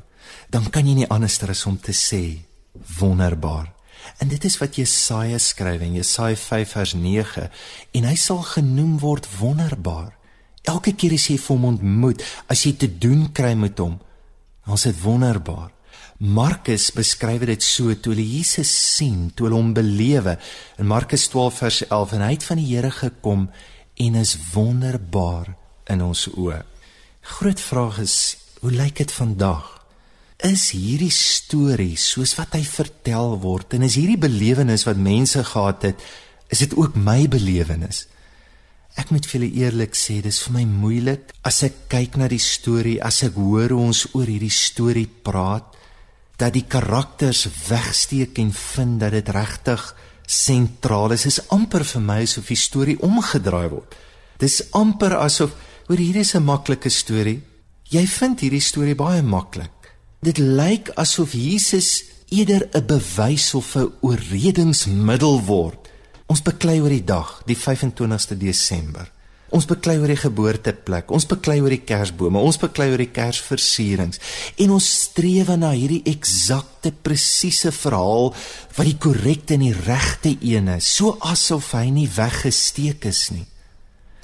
dan 0.51 0.71
kan 0.71 0.87
jy 0.87 0.95
nie 0.95 1.09
anders 1.09 1.43
as 1.43 1.67
om 1.67 1.79
te 1.79 1.93
sê 1.93 2.45
wonderbaar. 2.99 3.74
En 4.23 4.31
dit 4.31 4.45
is 4.45 4.59
wat 4.61 4.77
Jesaja 4.79 5.39
skryf 5.39 5.83
in 5.83 5.97
Jesaja 5.99 6.37
5 6.37 6.75
vers 6.77 6.95
9 6.95 7.49
en 7.99 8.09
hy 8.09 8.15
sal 8.19 8.43
genoem 8.47 8.99
word 9.03 9.27
wonderbaar. 9.39 10.15
Elke 10.65 10.95
keer 10.97 11.17
as 11.17 11.27
jy 11.29 11.37
hom 11.49 11.67
ontmoet, 11.75 12.23
as 12.49 12.65
jy 12.65 12.73
te 12.79 12.89
doen 12.89 13.27
kry 13.37 13.53
met 13.59 13.79
hom, 13.83 13.99
dan 14.65 14.79
is 14.79 14.87
dit 14.89 15.01
wonderbaar. 15.03 15.73
Markus 16.25 16.89
beskryf 16.95 17.43
dit 17.51 17.63
so 17.63 17.93
toe 17.99 18.15
hulle 18.15 18.25
Jesus 18.25 18.71
sien, 18.71 19.29
toe 19.35 19.49
hulle 19.49 19.59
hom 19.59 19.75
belewe 19.77 20.39
in 20.79 20.89
Markus 20.89 21.27
12 21.33 21.61
vers 21.65 21.81
11 21.89 22.15
en 22.17 22.25
hy 22.25 22.33
het 22.37 22.47
van 22.49 22.63
die 22.63 22.71
Here 22.71 22.93
gekom 22.95 23.49
en 24.01 24.19
is 24.23 24.37
wonderbaar 24.55 25.53
in 25.91 26.07
ons 26.07 26.29
oë. 26.33 26.63
Groot 27.35 27.61
vraag 27.61 28.01
is, 28.05 28.19
hoe 28.63 28.73
lyk 28.73 29.03
dit 29.03 29.13
vandag? 29.13 29.74
Is 30.43 30.71
hierdie 30.75 31.13
storie 31.15 31.97
soos 32.01 32.35
wat 32.39 32.57
hy 32.57 32.65
vertel 32.67 33.39
word 33.43 33.77
en 33.77 33.87
is 33.87 33.97
hierdie 33.99 34.19
belewenis 34.21 34.87
wat 34.89 34.99
mense 34.99 35.45
gehad 35.45 35.83
het, 35.83 36.03
is 36.51 36.65
dit 36.65 36.75
ook 36.77 36.97
my 36.97 37.29
belewenis. 37.31 38.07
Ek 38.95 39.11
moet 39.11 39.27
vir 39.27 39.41
julle 39.41 39.55
eerlik 39.59 39.97
sê, 39.99 40.21
dis 40.23 40.39
vir 40.47 40.55
my 40.55 40.65
moeilik 40.71 41.33
as 41.47 41.63
ek 41.67 41.89
kyk 41.91 42.19
na 42.21 42.29
die 42.31 42.43
storie, 42.43 43.01
as 43.03 43.25
ek 43.27 43.35
hoor 43.39 43.75
hoe 43.75 43.89
ons 43.89 44.05
oor 44.15 44.29
hierdie 44.31 44.53
storie 44.55 45.09
praat, 45.09 45.67
dat 46.39 46.55
die 46.55 46.67
karakters 46.67 47.47
wegsteek 47.69 48.39
en 48.43 48.53
vind 48.55 49.01
dat 49.03 49.15
dit 49.15 49.29
regtig 49.35 49.83
sentraal 50.27 51.15
is. 51.15 51.27
Dit 51.27 51.35
is 51.35 51.43
amper 51.55 51.85
vir 51.87 52.03
my 52.03 52.21
asof 52.25 52.51
die 52.51 52.59
storie 52.59 52.97
omgedraai 53.03 53.69
word. 53.71 53.95
Dis 54.39 54.63
amper 54.75 55.19
asof 55.19 55.55
hoor 55.89 56.01
hier 56.01 56.17
is 56.23 56.35
'n 56.35 56.43
maklike 56.43 56.91
storie. 56.91 57.43
Jy 57.91 58.07
vind 58.07 58.41
hierdie 58.41 58.63
storie 58.63 58.95
baie 58.95 59.23
maklik. 59.23 59.74
Dit 60.25 60.39
lyk 60.41 60.89
asof 60.97 61.35
Jesus 61.37 62.05
eerder 62.33 62.69
'n 62.73 62.87
bewys 62.87 63.55
of 63.55 63.75
'n 63.77 63.93
oorredingsmiddel 64.01 65.45
word. 65.45 65.89
Ons 66.27 66.43
beklei 66.43 66.81
oor 66.81 66.89
die 66.89 67.05
dag, 67.05 67.43
die 67.45 67.57
25ste 67.57 68.37
Desember. 68.37 69.11
Ons 69.49 69.65
beklei 69.65 69.99
oor 69.99 70.07
die 70.07 70.17
geboorteplek, 70.17 71.11
ons 71.11 71.27
beklei 71.27 71.61
oor 71.61 71.69
die 71.69 71.85
kersbome, 71.85 72.39
ons 72.39 72.57
beklei 72.57 72.91
oor 72.91 72.99
die 72.99 73.13
kersversierings 73.13 74.19
en 74.57 74.71
ons 74.71 75.01
streef 75.01 75.49
na 75.57 75.71
hierdie 75.71 76.03
eksakte 76.05 76.93
presiese 77.03 77.73
verhaal 77.73 78.35
wat 78.77 78.87
die 78.87 78.99
korrekte 78.99 79.55
en 79.55 79.61
die 79.61 79.77
regte 79.87 80.37
een 80.41 80.69
is, 80.69 80.97
so 80.97 81.19
asof 81.21 81.73
hy 81.73 81.91
nie 81.91 82.09
weggesteek 82.09 83.05
is 83.05 83.31
nie. 83.31 83.47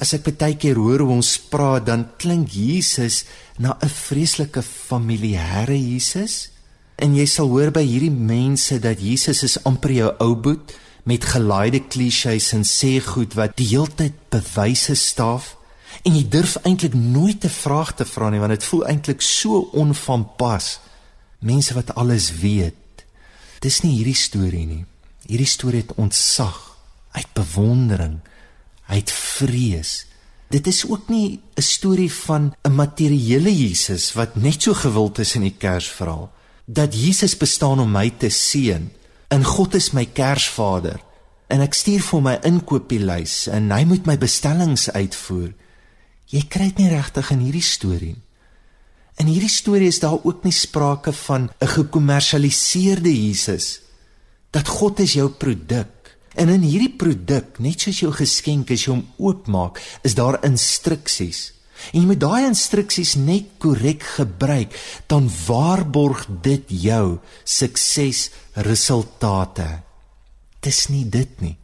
As 0.00 0.14
ek 0.16 0.30
baie 0.40 0.56
keer 0.56 0.78
hoor 0.80 1.02
hoe 1.04 1.12
ons 1.18 1.34
praat, 1.52 1.84
dan 1.84 2.06
klink 2.16 2.54
Jesus 2.56 3.24
na 3.58 3.76
'n 3.82 3.88
vreeslike 3.88 4.62
familiêre 4.62 5.76
Jesus. 5.76 6.48
En 6.96 7.14
jy 7.14 7.26
sal 7.26 7.48
hoor 7.48 7.70
by 7.70 7.84
hierdie 7.84 8.10
mense 8.10 8.78
dat 8.80 9.00
Jesus 9.00 9.42
is 9.42 9.58
amper 9.64 9.92
jou 9.92 10.10
ou 10.20 10.34
boet 10.34 10.72
met 11.04 11.24
gelaaide 11.24 11.80
klisjées 11.88 12.52
en 12.52 12.64
sê 12.64 13.00
goed 13.00 13.34
wat 13.34 13.56
die 13.56 13.66
heeltyd 13.66 14.12
bewyse 14.30 14.94
staaf 14.94 15.56
en 16.04 16.16
jy 16.16 16.28
durf 16.28 16.56
eintlik 16.64 16.94
nooit 16.94 17.44
'n 17.44 17.48
vraag 17.48 17.94
te 17.96 18.04
vra 18.04 18.30
nie 18.30 18.40
want 18.40 18.52
dit 18.52 18.64
voel 18.64 18.86
eintlik 18.86 19.20
so 19.20 19.68
onvanpas. 19.72 20.80
Mense 21.40 21.74
wat 21.74 21.94
alles 21.94 22.32
weet. 22.32 23.04
Dis 23.60 23.80
nie 23.82 23.96
hierdie 23.96 24.14
storie 24.14 24.66
nie. 24.66 24.84
Hierdie 25.26 25.46
storie 25.46 25.80
het 25.80 25.94
ontsag, 25.96 26.76
uit 27.12 27.32
bewondering 27.34 28.20
uit 28.90 29.12
vrees. 29.12 30.06
Dit 30.50 30.66
is 30.66 30.82
ook 30.86 31.08
nie 31.08 31.40
'n 31.54 31.62
storie 31.62 32.12
van 32.12 32.54
'n 32.62 32.74
materiële 32.74 33.52
Jesus 33.56 34.12
wat 34.12 34.36
net 34.36 34.62
so 34.62 34.74
gewild 34.74 35.18
is 35.18 35.34
in 35.34 35.42
die 35.42 35.56
Kersverhaal 35.58 36.32
dat 36.66 36.94
Jesus 36.94 37.36
bestaan 37.36 37.80
om 37.80 37.90
my 37.90 38.10
te 38.10 38.28
seën 38.28 38.90
en 39.28 39.44
God 39.44 39.74
is 39.74 39.90
my 39.90 40.06
Kersvader 40.06 41.00
en 41.46 41.60
ek 41.60 41.74
stuur 41.74 42.02
vir 42.02 42.22
my 42.22 42.38
inkopieslys 42.42 43.46
en 43.46 43.70
hy 43.70 43.84
moet 43.84 44.06
my 44.06 44.18
bestellings 44.18 44.90
uitvoer. 44.90 45.52
Jy 46.26 46.42
kry 46.48 46.64
dit 46.64 46.78
nie 46.78 46.88
regtig 46.88 47.30
in 47.30 47.38
hierdie 47.38 47.62
storie 47.62 48.14
nie. 48.14 48.22
In 49.20 49.28
hierdie 49.28 49.52
storie 49.52 49.90
is 49.90 50.00
daar 50.00 50.16
ook 50.24 50.44
nie 50.44 50.54
sprake 50.54 51.12
van 51.12 51.50
'n 51.60 51.66
gekommersialiseerde 51.66 53.12
Jesus 53.12 53.80
dat 54.50 54.68
God 54.68 55.00
is 55.00 55.12
jou 55.12 55.28
produk 55.28 55.99
En 56.40 56.48
in 56.48 56.62
hierdie 56.64 56.96
produk, 56.96 57.58
net 57.60 57.84
soos 57.84 58.00
jou 58.00 58.08
geskenk 58.16 58.70
as 58.72 58.86
jy 58.86 58.94
hom 58.94 59.04
oopmaak, 59.20 59.76
is 60.06 60.14
daar 60.16 60.40
instruksies. 60.46 61.52
En 61.92 62.00
jy 62.00 62.06
moet 62.08 62.22
daai 62.22 62.44
instruksies 62.48 63.14
net 63.20 63.44
korrek 63.60 64.02
gebruik, 64.16 64.70
dan 65.08 65.30
waarborg 65.46 66.26
dit 66.44 66.64
jou 66.86 67.18
suksesresultate. 67.44 69.68
Dis 70.64 70.88
nie 70.92 71.06
dit 71.08 71.40
nie. 71.44 71.56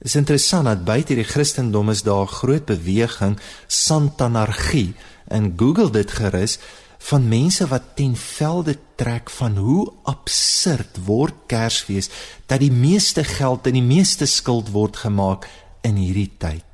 Is 0.00 0.16
interessant 0.16 0.64
dat 0.64 0.86
buite 0.86 1.14
die 1.14 1.28
Christendom 1.28 1.90
is 1.92 2.02
daar 2.02 2.24
'n 2.24 2.36
groot 2.40 2.66
beweging 2.66 3.38
santanargie. 3.66 4.94
In 5.28 5.52
Google 5.56 5.90
dit 5.90 6.10
gerus 6.10 6.58
van 7.08 7.28
mense 7.28 7.66
wat 7.70 7.94
ten 7.96 8.16
velde 8.16 8.76
trek 9.00 9.30
van 9.30 9.56
hoe 9.56 9.84
absurd 10.10 11.00
word 11.06 11.46
Kersfees 11.50 12.10
dat 12.46 12.60
die 12.60 12.72
meeste 12.72 13.24
geld 13.24 13.66
en 13.66 13.78
die 13.78 13.86
meeste 13.86 14.28
skuld 14.28 14.70
word 14.74 15.00
gemaak 15.04 15.48
in 15.86 15.96
hierdie 15.96 16.30
tyd. 16.38 16.66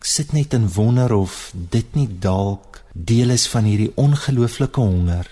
Ek 0.00 0.06
sit 0.06 0.32
net 0.32 0.54
en 0.56 0.70
wonder 0.72 1.12
of 1.12 1.50
dit 1.52 1.98
nie 1.98 2.08
dalk 2.08 2.80
deel 2.94 3.34
is 3.34 3.48
van 3.50 3.66
hierdie 3.68 3.92
ongelooflike 4.00 4.80
honger 4.80 5.28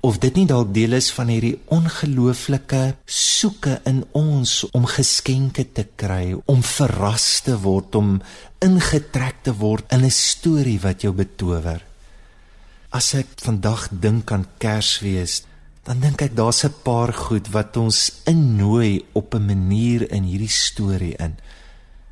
of 0.00 0.18
dit 0.20 0.36
nie 0.38 0.46
dalk 0.48 0.72
deel 0.74 0.96
is 0.96 1.10
van 1.12 1.28
hierdie 1.28 1.56
ongelooflike 1.74 2.80
soeke 3.04 3.76
in 3.88 4.02
ons 4.16 4.62
om 4.76 4.86
geskenke 4.88 5.66
te 5.76 5.84
kry, 6.00 6.32
om 6.48 6.62
verras 6.64 7.28
te 7.44 7.56
word, 7.60 7.94
om 8.00 8.16
ingetrek 8.64 9.44
te 9.44 9.54
word 9.60 9.84
in 9.92 10.04
'n 10.04 10.10
storie 10.10 10.80
wat 10.80 11.02
jou 11.02 11.12
betower. 11.12 11.89
As 12.90 13.12
ek 13.14 13.36
vandag 13.38 13.84
dink 14.02 14.32
aan 14.34 14.48
Kersfees, 14.58 15.44
dan 15.86 16.02
dink 16.02 16.24
ek 16.26 16.34
daar's 16.34 16.66
'n 16.66 16.74
paar 16.82 17.14
goed 17.14 17.46
wat 17.54 17.76
ons 17.76 18.10
innooi 18.26 19.06
op 19.14 19.34
'n 19.34 19.46
manier 19.46 20.10
in 20.10 20.24
hierdie 20.26 20.50
storie 20.50 21.14
in 21.16 21.38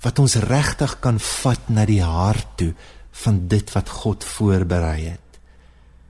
wat 0.01 0.19
ons 0.19 0.35
regtig 0.35 1.01
kan 1.01 1.19
vat 1.19 1.69
na 1.69 1.85
die 1.85 2.03
hart 2.03 2.47
toe 2.57 2.75
van 3.11 3.49
dit 3.49 3.73
wat 3.73 3.89
God 3.89 4.25
voorberei 4.25 5.01
het. 5.11 5.29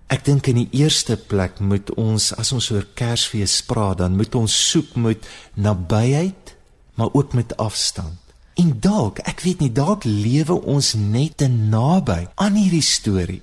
Ek 0.09 0.25
dink 0.25 0.47
in 0.47 0.57
die 0.57 0.69
eerste 0.73 1.17
plek 1.17 1.61
moet 1.61 1.91
ons 1.97 2.33
as 2.33 2.53
ons 2.53 2.71
oor 2.71 2.87
Kersfees 2.95 3.63
praat, 3.63 3.99
dan 3.99 4.17
moet 4.17 4.35
ons 4.35 4.71
soek 4.71 4.97
met 4.97 5.27
nabyheid, 5.55 6.57
maar 6.95 7.09
ook 7.13 7.33
met 7.33 7.57
afstand. 7.57 8.19
En 8.55 8.81
dalk, 8.81 9.19
ek 9.19 9.41
weet 9.41 9.61
nie, 9.61 9.73
dalk 9.73 10.05
lewe 10.05 10.61
ons 10.63 10.95
net 10.95 11.37
te 11.37 11.49
naby 11.49 12.29
aan 12.35 12.55
hierdie 12.55 12.83
storie 12.83 13.43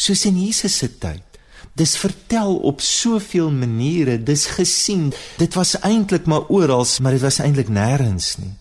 soos 0.00 0.24
in 0.28 0.38
Jesus 0.40 0.78
se 0.80 0.88
tyd. 1.00 1.26
Dis 1.76 1.94
vertel 2.00 2.56
op 2.66 2.80
soveel 2.80 3.50
maniere, 3.52 4.16
dis 4.16 4.46
gesien. 4.56 5.10
Dit 5.38 5.54
was 5.54 5.76
eintlik 5.86 6.26
maar 6.26 6.48
oral, 6.48 6.86
maar 7.00 7.16
dit 7.16 7.24
was 7.24 7.38
eintlik 7.44 7.68
nêrens 7.68 8.34
nie. 8.40 8.54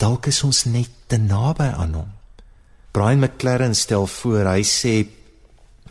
Dalk 0.00 0.28
is 0.28 0.42
ons 0.44 0.64
net 0.68 0.92
te 1.08 1.18
naby 1.20 1.68
aan 1.72 1.96
hom. 1.98 2.10
Brian 2.94 3.24
McLaren 3.24 3.74
stel 3.74 4.06
voor, 4.06 4.46
hy 4.52 4.62
sê 4.68 4.94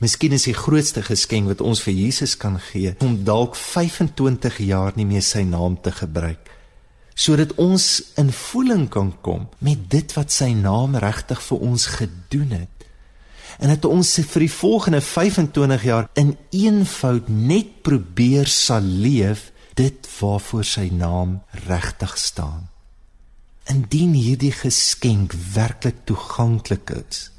Miskien 0.01 0.33
is 0.35 0.47
die 0.49 0.55
grootste 0.57 1.03
geskenk 1.05 1.47
wat 1.51 1.61
ons 1.63 1.83
vir 1.85 1.93
Jesus 1.93 2.33
kan 2.39 2.57
gee 2.71 2.95
om 3.05 3.19
dalk 3.23 3.53
25 3.55 4.57
jaar 4.65 4.95
nie 4.97 5.05
meer 5.07 5.23
sy 5.23 5.45
naam 5.47 5.77
te 5.85 5.93
gebruik 5.95 6.49
sodat 7.13 7.53
ons 7.61 7.85
in 8.17 8.31
voeling 8.33 8.87
kan 8.91 9.11
kom 9.21 9.45
met 9.63 9.85
dit 9.93 10.15
wat 10.17 10.33
sy 10.33 10.49
naam 10.57 10.97
regtig 10.99 11.43
vir 11.45 11.65
ons 11.69 11.85
gedoen 11.93 12.55
het 12.57 12.82
en 13.59 13.69
dat 13.69 13.85
ons 13.85 14.09
vir 14.33 14.45
die 14.45 14.51
volgende 14.51 15.01
25 15.01 15.83
jaar 15.83 16.09
in 16.19 16.37
eenvoud 16.49 17.29
net 17.29 17.81
probeer 17.85 18.47
sal 18.47 18.81
leef 18.81 19.51
dit 19.77 20.07
waarvoor 20.19 20.65
sy 20.65 20.89
naam 20.93 21.41
regtig 21.67 22.17
staan. 22.17 22.69
Indien 23.69 24.13
hierdie 24.13 24.51
geskenk 24.51 25.33
werklik 25.53 26.03
toeganklik 26.05 26.91
is, 26.97 27.29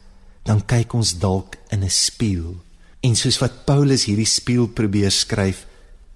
dan 0.44 0.64
kyk 0.66 0.94
ons 0.94 1.18
dalk 1.18 1.58
in 1.70 1.84
'n 1.84 1.90
spieël 1.90 2.56
en 3.04 3.16
soos 3.16 3.38
wat 3.42 3.64
Paulus 3.68 4.06
hierdie 4.08 4.28
spieël 4.28 4.68
probeer 4.72 5.12
skryf, 5.12 5.66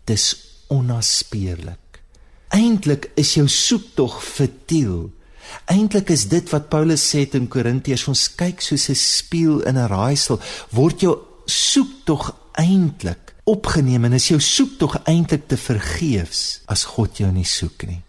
dis 0.05 0.37
onnaspeurlik. 0.73 2.01
Eintlik 2.49 3.11
is 3.21 3.35
jou 3.37 3.49
soektog 3.49 4.23
futiel 4.25 5.11
Eintlik 5.67 6.11
is 6.11 6.29
dit 6.29 6.51
wat 6.51 6.69
Paulus 6.69 7.15
sê 7.15 7.27
in 7.33 7.49
Korintiërs, 7.49 8.09
ons 8.09 8.35
kyk 8.35 8.61
soos 8.61 8.89
'n 8.89 8.95
spieël 8.95 9.61
in 9.69 9.77
'n 9.77 9.89
raaisel, 9.89 10.41
word 10.71 11.01
jou 11.01 11.19
soek 11.47 12.05
tog 12.05 12.35
eintlik 12.53 13.35
opgeneem 13.49 14.05
en 14.05 14.13
is 14.13 14.29
jou 14.29 14.41
soek 14.41 14.79
tog 14.79 14.99
eintlik 15.05 15.49
te 15.49 15.57
vergeefs 15.57 16.61
as 16.67 16.85
God 16.85 17.17
jou 17.17 17.31
nie 17.33 17.47
soek 17.49 17.87
nie. 17.89 18.03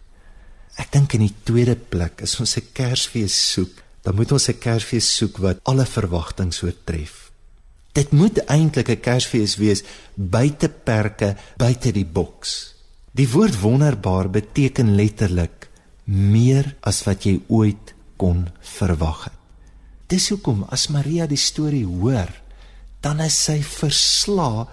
Ek 0.79 0.91
dink 0.91 1.13
in 1.13 1.25
die 1.27 1.35
tweede 1.43 1.75
plek 1.75 2.21
is 2.21 2.39
ons 2.39 2.57
'n 2.57 2.71
Kersfees 2.73 3.35
soek, 3.53 3.83
dan 4.03 4.15
moet 4.15 4.31
ons 4.31 4.49
'n 4.49 4.59
Kersfees 4.59 5.15
soek 5.17 5.37
wat 5.37 5.59
alle 5.63 5.85
verwagtinge 5.85 6.63
oortref. 6.63 7.31
Dit 7.93 8.11
moet 8.11 8.37
eintlik 8.47 8.89
'n 8.89 9.01
Kersfees 9.01 9.57
wees 9.57 9.83
buite 10.15 10.69
perke, 10.69 11.35
buite 11.57 11.91
die 11.91 12.05
boks. 12.05 12.75
Die 13.11 13.29
woord 13.29 13.59
wonderbaar 13.59 14.29
beteken 14.29 14.95
letterlik 14.95 15.68
meer 16.09 16.73
as 16.81 17.03
wat 17.05 17.27
jy 17.27 17.37
ooit 17.47 17.93
kon 18.19 18.47
verwag 18.77 19.27
het. 19.29 19.35
Dis 20.09 20.31
hoekom 20.33 20.63
as 20.73 20.87
Maria 20.89 21.27
die 21.29 21.37
storie 21.37 21.85
hoor, 21.85 22.31
dan 23.05 23.21
is 23.21 23.37
sy 23.45 23.59
versla 23.61 24.65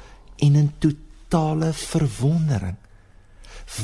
en 0.43 0.57
in 0.57 0.71
totale 0.81 1.75
verwondering. 1.77 2.79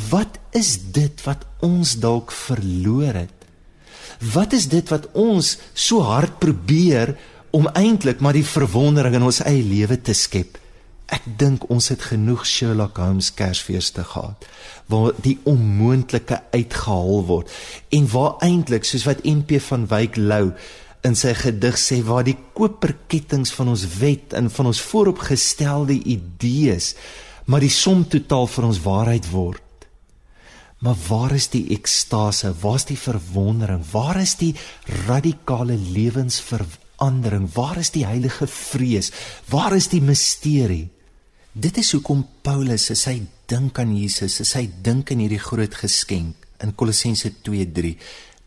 Wat 0.08 0.38
is 0.56 0.78
dit 0.94 1.20
wat 1.26 1.44
ons 1.60 1.98
dalk 2.00 2.32
verloor 2.32 3.20
het? 3.20 3.38
Wat 4.32 4.54
is 4.56 4.68
dit 4.72 4.88
wat 4.88 5.10
ons 5.18 5.56
so 5.74 6.00
hard 6.06 6.38
probeer 6.40 7.16
om 7.52 7.68
eintlik 7.76 8.22
maar 8.24 8.38
die 8.38 8.46
verwondering 8.46 9.18
in 9.18 9.28
ons 9.28 9.42
eie 9.44 9.62
lewe 9.66 9.98
te 10.00 10.14
skep? 10.16 10.61
Ek 11.12 11.24
dink 11.38 11.66
ons 11.70 11.90
het 11.92 12.06
genoeg 12.08 12.46
Sherlock 12.48 12.96
Holmes 12.96 13.32
Kersfeeste 13.36 14.04
gehad 14.14 14.46
waar 14.92 15.12
die 15.24 15.36
onmoontlike 15.48 16.38
uitgehaal 16.54 17.26
word 17.28 17.52
en 17.92 18.08
waar 18.12 18.38
eintlik 18.44 18.88
soos 18.88 19.04
wat 19.08 19.20
NP 19.28 19.60
van 19.68 19.84
Wyk 19.90 20.16
Lou 20.16 20.54
in 21.06 21.16
sy 21.18 21.34
gedig 21.36 21.76
sê 21.80 22.00
waar 22.06 22.24
die 22.24 22.38
koperkettings 22.56 23.52
van 23.56 23.72
ons 23.74 23.84
wet 24.00 24.32
en 24.38 24.48
van 24.52 24.70
ons 24.72 24.80
vooropgestelde 24.92 25.98
idees 26.16 26.94
maar 27.46 27.64
die 27.64 27.72
som 27.74 28.04
totaal 28.08 28.46
vir 28.48 28.68
ons 28.68 28.80
waarheid 28.84 29.28
word. 29.32 29.86
Maar 30.82 30.98
waar 31.08 31.34
is 31.36 31.48
die 31.52 31.68
ekstase? 31.74 32.52
Waar 32.62 32.80
is 32.80 32.88
die 32.88 32.98
verwondering? 32.98 33.84
Waar 33.92 34.18
is 34.20 34.34
die 34.40 34.54
radikale 35.06 35.76
lewensverandering? 35.78 37.46
Waar 37.54 37.78
is 37.78 37.92
die 37.94 38.06
heilige 38.06 38.48
vrees? 38.50 39.12
Waar 39.50 39.76
is 39.76 39.90
die 39.92 40.02
misterie? 40.02 40.88
Dit 41.52 41.76
is 41.76 41.90
hoekom 41.92 42.22
Paulus 42.40 42.86
as 42.94 43.02
hy 43.10 43.18
dink 43.50 43.76
aan 43.76 43.90
Jesus, 43.92 44.38
hy 44.56 44.70
dink 44.80 45.10
aan 45.12 45.20
hierdie 45.20 45.40
groot 45.42 45.74
geskenk 45.76 46.46
in 46.64 46.70
Kolossense 46.72 47.28
2:3, 47.44 47.90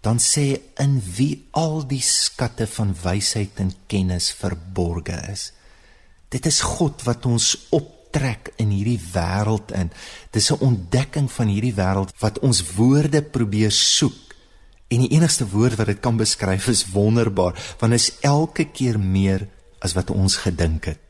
dan 0.02 0.18
sê 0.18 0.74
in 0.82 0.96
wie 1.18 1.46
al 1.54 1.86
die 1.86 2.02
skatte 2.02 2.66
van 2.66 2.96
wysheid 2.98 3.62
en 3.62 3.70
kennis 3.86 4.32
verborge 4.34 5.20
is. 5.30 5.52
Dit 6.34 6.50
is 6.50 6.64
God 6.66 7.06
wat 7.06 7.30
ons 7.30 7.68
optrek 7.70 8.56
in 8.58 8.74
hierdie 8.74 9.00
wêreld 9.14 9.70
in. 9.78 9.92
Dis 10.32 10.50
'n 10.50 10.66
ontdekking 10.66 11.30
van 11.30 11.48
hierdie 11.48 11.78
wêreld 11.78 12.10
wat 12.20 12.40
ons 12.40 12.74
woorde 12.74 13.22
probeer 13.22 13.72
soek. 13.72 14.34
En 14.90 15.06
die 15.06 15.14
enigste 15.14 15.46
woord 15.46 15.78
wat 15.78 15.88
dit 15.88 16.00
kan 16.00 16.18
beskryf 16.18 16.68
is 16.68 16.90
wonderbaar, 16.90 17.54
want 17.80 17.94
is 17.94 18.18
elke 18.22 18.66
keer 18.66 19.00
meer 19.00 19.48
as 19.80 19.94
wat 19.94 20.10
ons 20.10 20.38
gedink 20.38 20.86
het. 20.86 21.05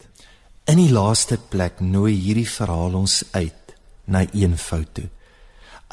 In 0.66 0.80
die 0.82 0.90
laaste 0.90 1.38
plek 1.38 1.78
nooi 1.86 2.16
hierdie 2.18 2.50
verhaal 2.50 2.96
ons 2.98 3.20
uit 3.36 3.74
na 4.10 4.24
eenvoud 4.26 4.88
toe. 4.98 5.10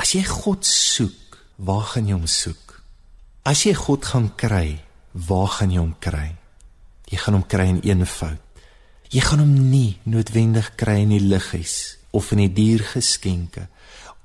As 0.00 0.14
jy 0.16 0.22
God 0.24 0.64
soek, 0.64 1.36
waar 1.60 1.84
gaan 1.90 2.06
jy 2.08 2.16
hom 2.16 2.30
soek? 2.30 2.78
As 3.44 3.66
jy 3.66 3.74
God 3.76 4.06
gaan 4.08 4.30
kry, 4.40 4.80
waar 5.12 5.50
gaan 5.58 5.74
jy 5.74 5.82
hom 5.82 5.92
kry? 6.00 6.30
Jy 7.12 7.20
gaan 7.20 7.36
hom 7.36 7.44
kry 7.44 7.66
in 7.68 7.82
eenvoud. 7.84 8.40
Jy 9.12 9.20
gaan 9.26 9.42
hom 9.44 9.52
nie 9.68 9.98
noodwendig 10.08 10.70
kry 10.80 11.02
in 11.02 11.12
die 11.12 11.20
liggies 11.20 11.98
of 12.16 12.30
in 12.32 12.40
die 12.46 12.52
diergeskenke 12.56 13.66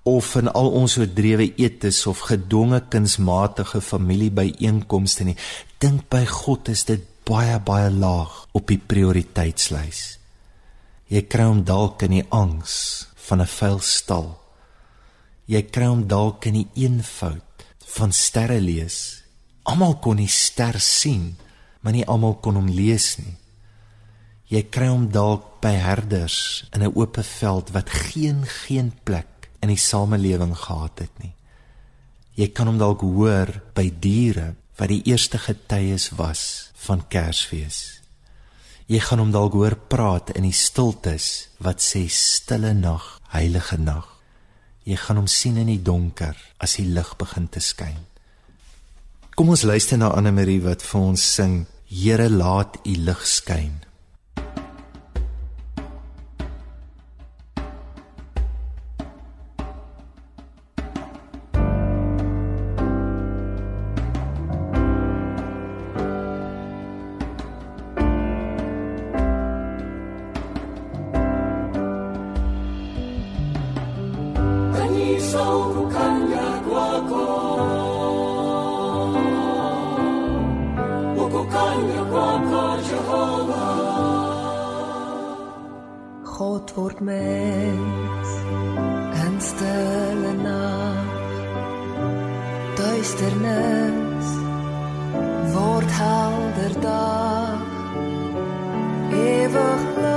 of 0.07 0.29
in 0.39 0.47
al 0.47 0.71
ons 0.79 0.95
oordrewe 0.95 1.49
etes 1.59 2.05
of 2.07 2.21
gedwonge 2.29 2.79
kunsmatige 2.87 3.81
familiebyeenkomste 3.83 5.27
nie. 5.27 5.35
Dink 5.83 6.07
by 6.07 6.23
God 6.31 6.71
is 6.71 6.85
dit 6.87 7.03
baie 7.27 7.59
baie 7.59 7.91
laag 7.91 8.45
op 8.55 8.71
die 8.71 8.79
prioriteitslys. 8.79 10.16
Jy 11.07 11.21
kry 11.31 11.45
hom 11.47 11.61
dalk 11.63 12.03
in 12.03 12.17
die 12.17 12.25
angs 12.35 13.07
van 13.27 13.41
'n 13.41 13.47
vuil 13.47 13.79
stal. 13.79 14.29
Jy 15.47 15.61
kry 15.71 15.87
hom 15.87 16.07
dalk 16.07 16.45
in 16.45 16.53
die 16.53 16.69
eenvoud 16.75 17.63
van 17.95 18.11
sterre 18.11 18.59
lees. 18.59 19.23
Almal 19.63 19.99
kon 19.99 20.17
die 20.17 20.27
ster 20.27 20.79
sien, 20.79 21.37
maar 21.81 21.93
nie 21.93 22.05
almal 22.05 22.35
kon 22.43 22.55
hom 22.55 22.67
lees 22.67 23.17
nie. 23.17 23.37
Jy 24.47 24.63
kry 24.71 24.87
hom 24.87 25.09
dalk 25.11 25.61
by 25.61 25.71
herders 25.75 26.65
in 26.73 26.83
'n 26.83 26.91
oop 26.95 27.17
veld 27.23 27.71
wat 27.71 27.89
geen 27.89 28.45
geen 28.45 28.91
plek 29.03 29.49
in 29.61 29.69
die 29.69 29.77
samelewing 29.77 30.55
gehad 30.55 30.99
het 30.99 31.19
nie. 31.19 31.33
Jy 32.35 32.47
kan 32.47 32.67
hom 32.67 32.77
dalk 32.77 33.01
hoor 33.01 33.61
by 33.73 33.89
diere 33.99 34.55
wat 34.77 34.89
die 34.89 35.01
eerste 35.03 35.37
getuies 35.37 36.09
was 36.09 36.71
van 36.75 37.07
Kersfees. 37.07 37.96
Jy 38.87 39.01
gaan 39.03 39.19
hom 39.19 39.31
dalk 39.35 39.55
hoor 39.57 39.75
praat 39.91 40.29
in 40.39 40.45
die 40.47 40.55
stiltes 40.55 41.49
wat 41.59 41.83
sê 41.83 42.05
stille 42.07 42.71
nag, 42.71 43.17
heilige 43.33 43.75
nag. 43.75 44.05
Jy 44.87 44.95
gaan 45.01 45.19
hom 45.19 45.27
sien 45.27 45.57
in 45.59 45.67
die 45.67 45.81
donker 45.83 46.37
as 46.63 46.77
die 46.79 46.85
lig 46.87 47.09
begin 47.19 47.49
te 47.51 47.59
skyn. 47.59 47.99
Kom 49.35 49.51
ons 49.51 49.65
luister 49.67 49.99
na 49.99 50.13
Anne 50.15 50.31
Marie 50.31 50.63
wat 50.63 50.85
vir 50.85 51.01
ons 51.01 51.25
sing 51.35 51.65
Here 51.87 52.29
laat 52.31 52.79
u 52.87 52.95
lig 52.99 53.27
skyn. 53.27 53.75
word 86.77 86.99
mens 87.01 88.31
in 89.25 89.35
stille 89.41 90.33
nag 90.43 91.07
duisternis 92.77 94.29
word 95.55 95.89
helder 96.01 96.73
dag 96.85 97.59
ewig 99.23 99.83
lig 100.03 100.16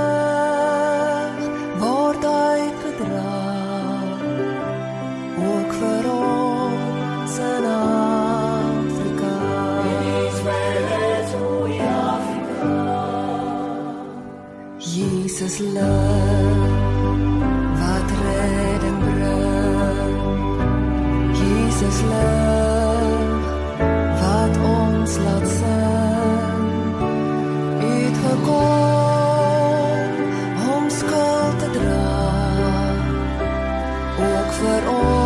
at 34.81 34.87
all. 34.87 35.20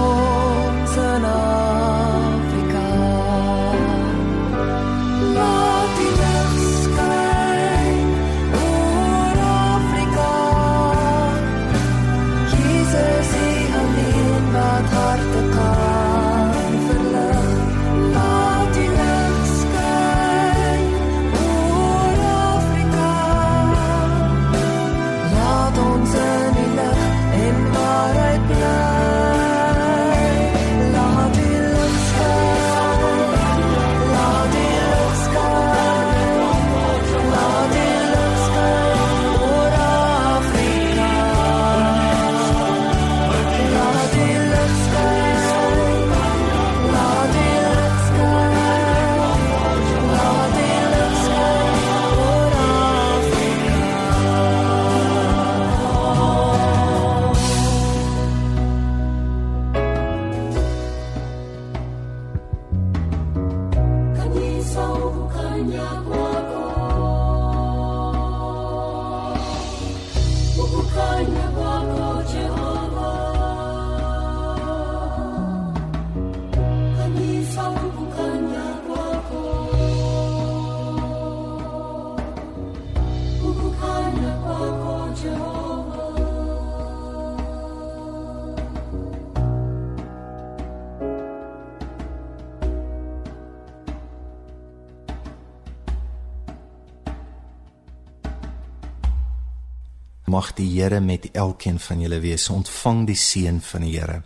Mag 100.46 100.54
die 100.54 100.82
Here 100.82 101.00
met 101.00 101.32
elkeen 101.32 101.80
van 101.80 102.02
julle 102.02 102.20
wees. 102.22 102.50
Ontvang 102.50 103.08
die 103.08 103.18
seën 103.18 103.62
van 103.62 103.82
die 103.82 103.96
Here. 103.98 104.22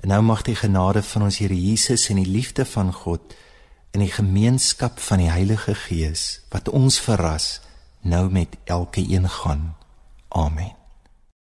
En 0.00 0.08
nou 0.08 0.22
mag 0.22 0.42
die 0.42 0.56
genade 0.56 1.02
van 1.02 1.26
ons 1.26 1.38
Here 1.38 1.56
Jesus 1.56 2.08
en 2.08 2.16
die 2.16 2.30
liefde 2.30 2.64
van 2.64 2.92
God 2.92 3.34
in 3.92 4.00
die 4.00 4.12
gemeenskap 4.12 5.00
van 5.00 5.20
die 5.20 5.28
Heilige 5.28 5.74
Gees 5.74 6.40
wat 6.50 6.68
ons 6.68 6.96
verras 7.00 7.60
nou 8.00 8.30
met 8.30 8.56
elke 8.64 9.04
een 9.04 9.28
gaan. 9.28 9.74
Amen. 10.28 10.83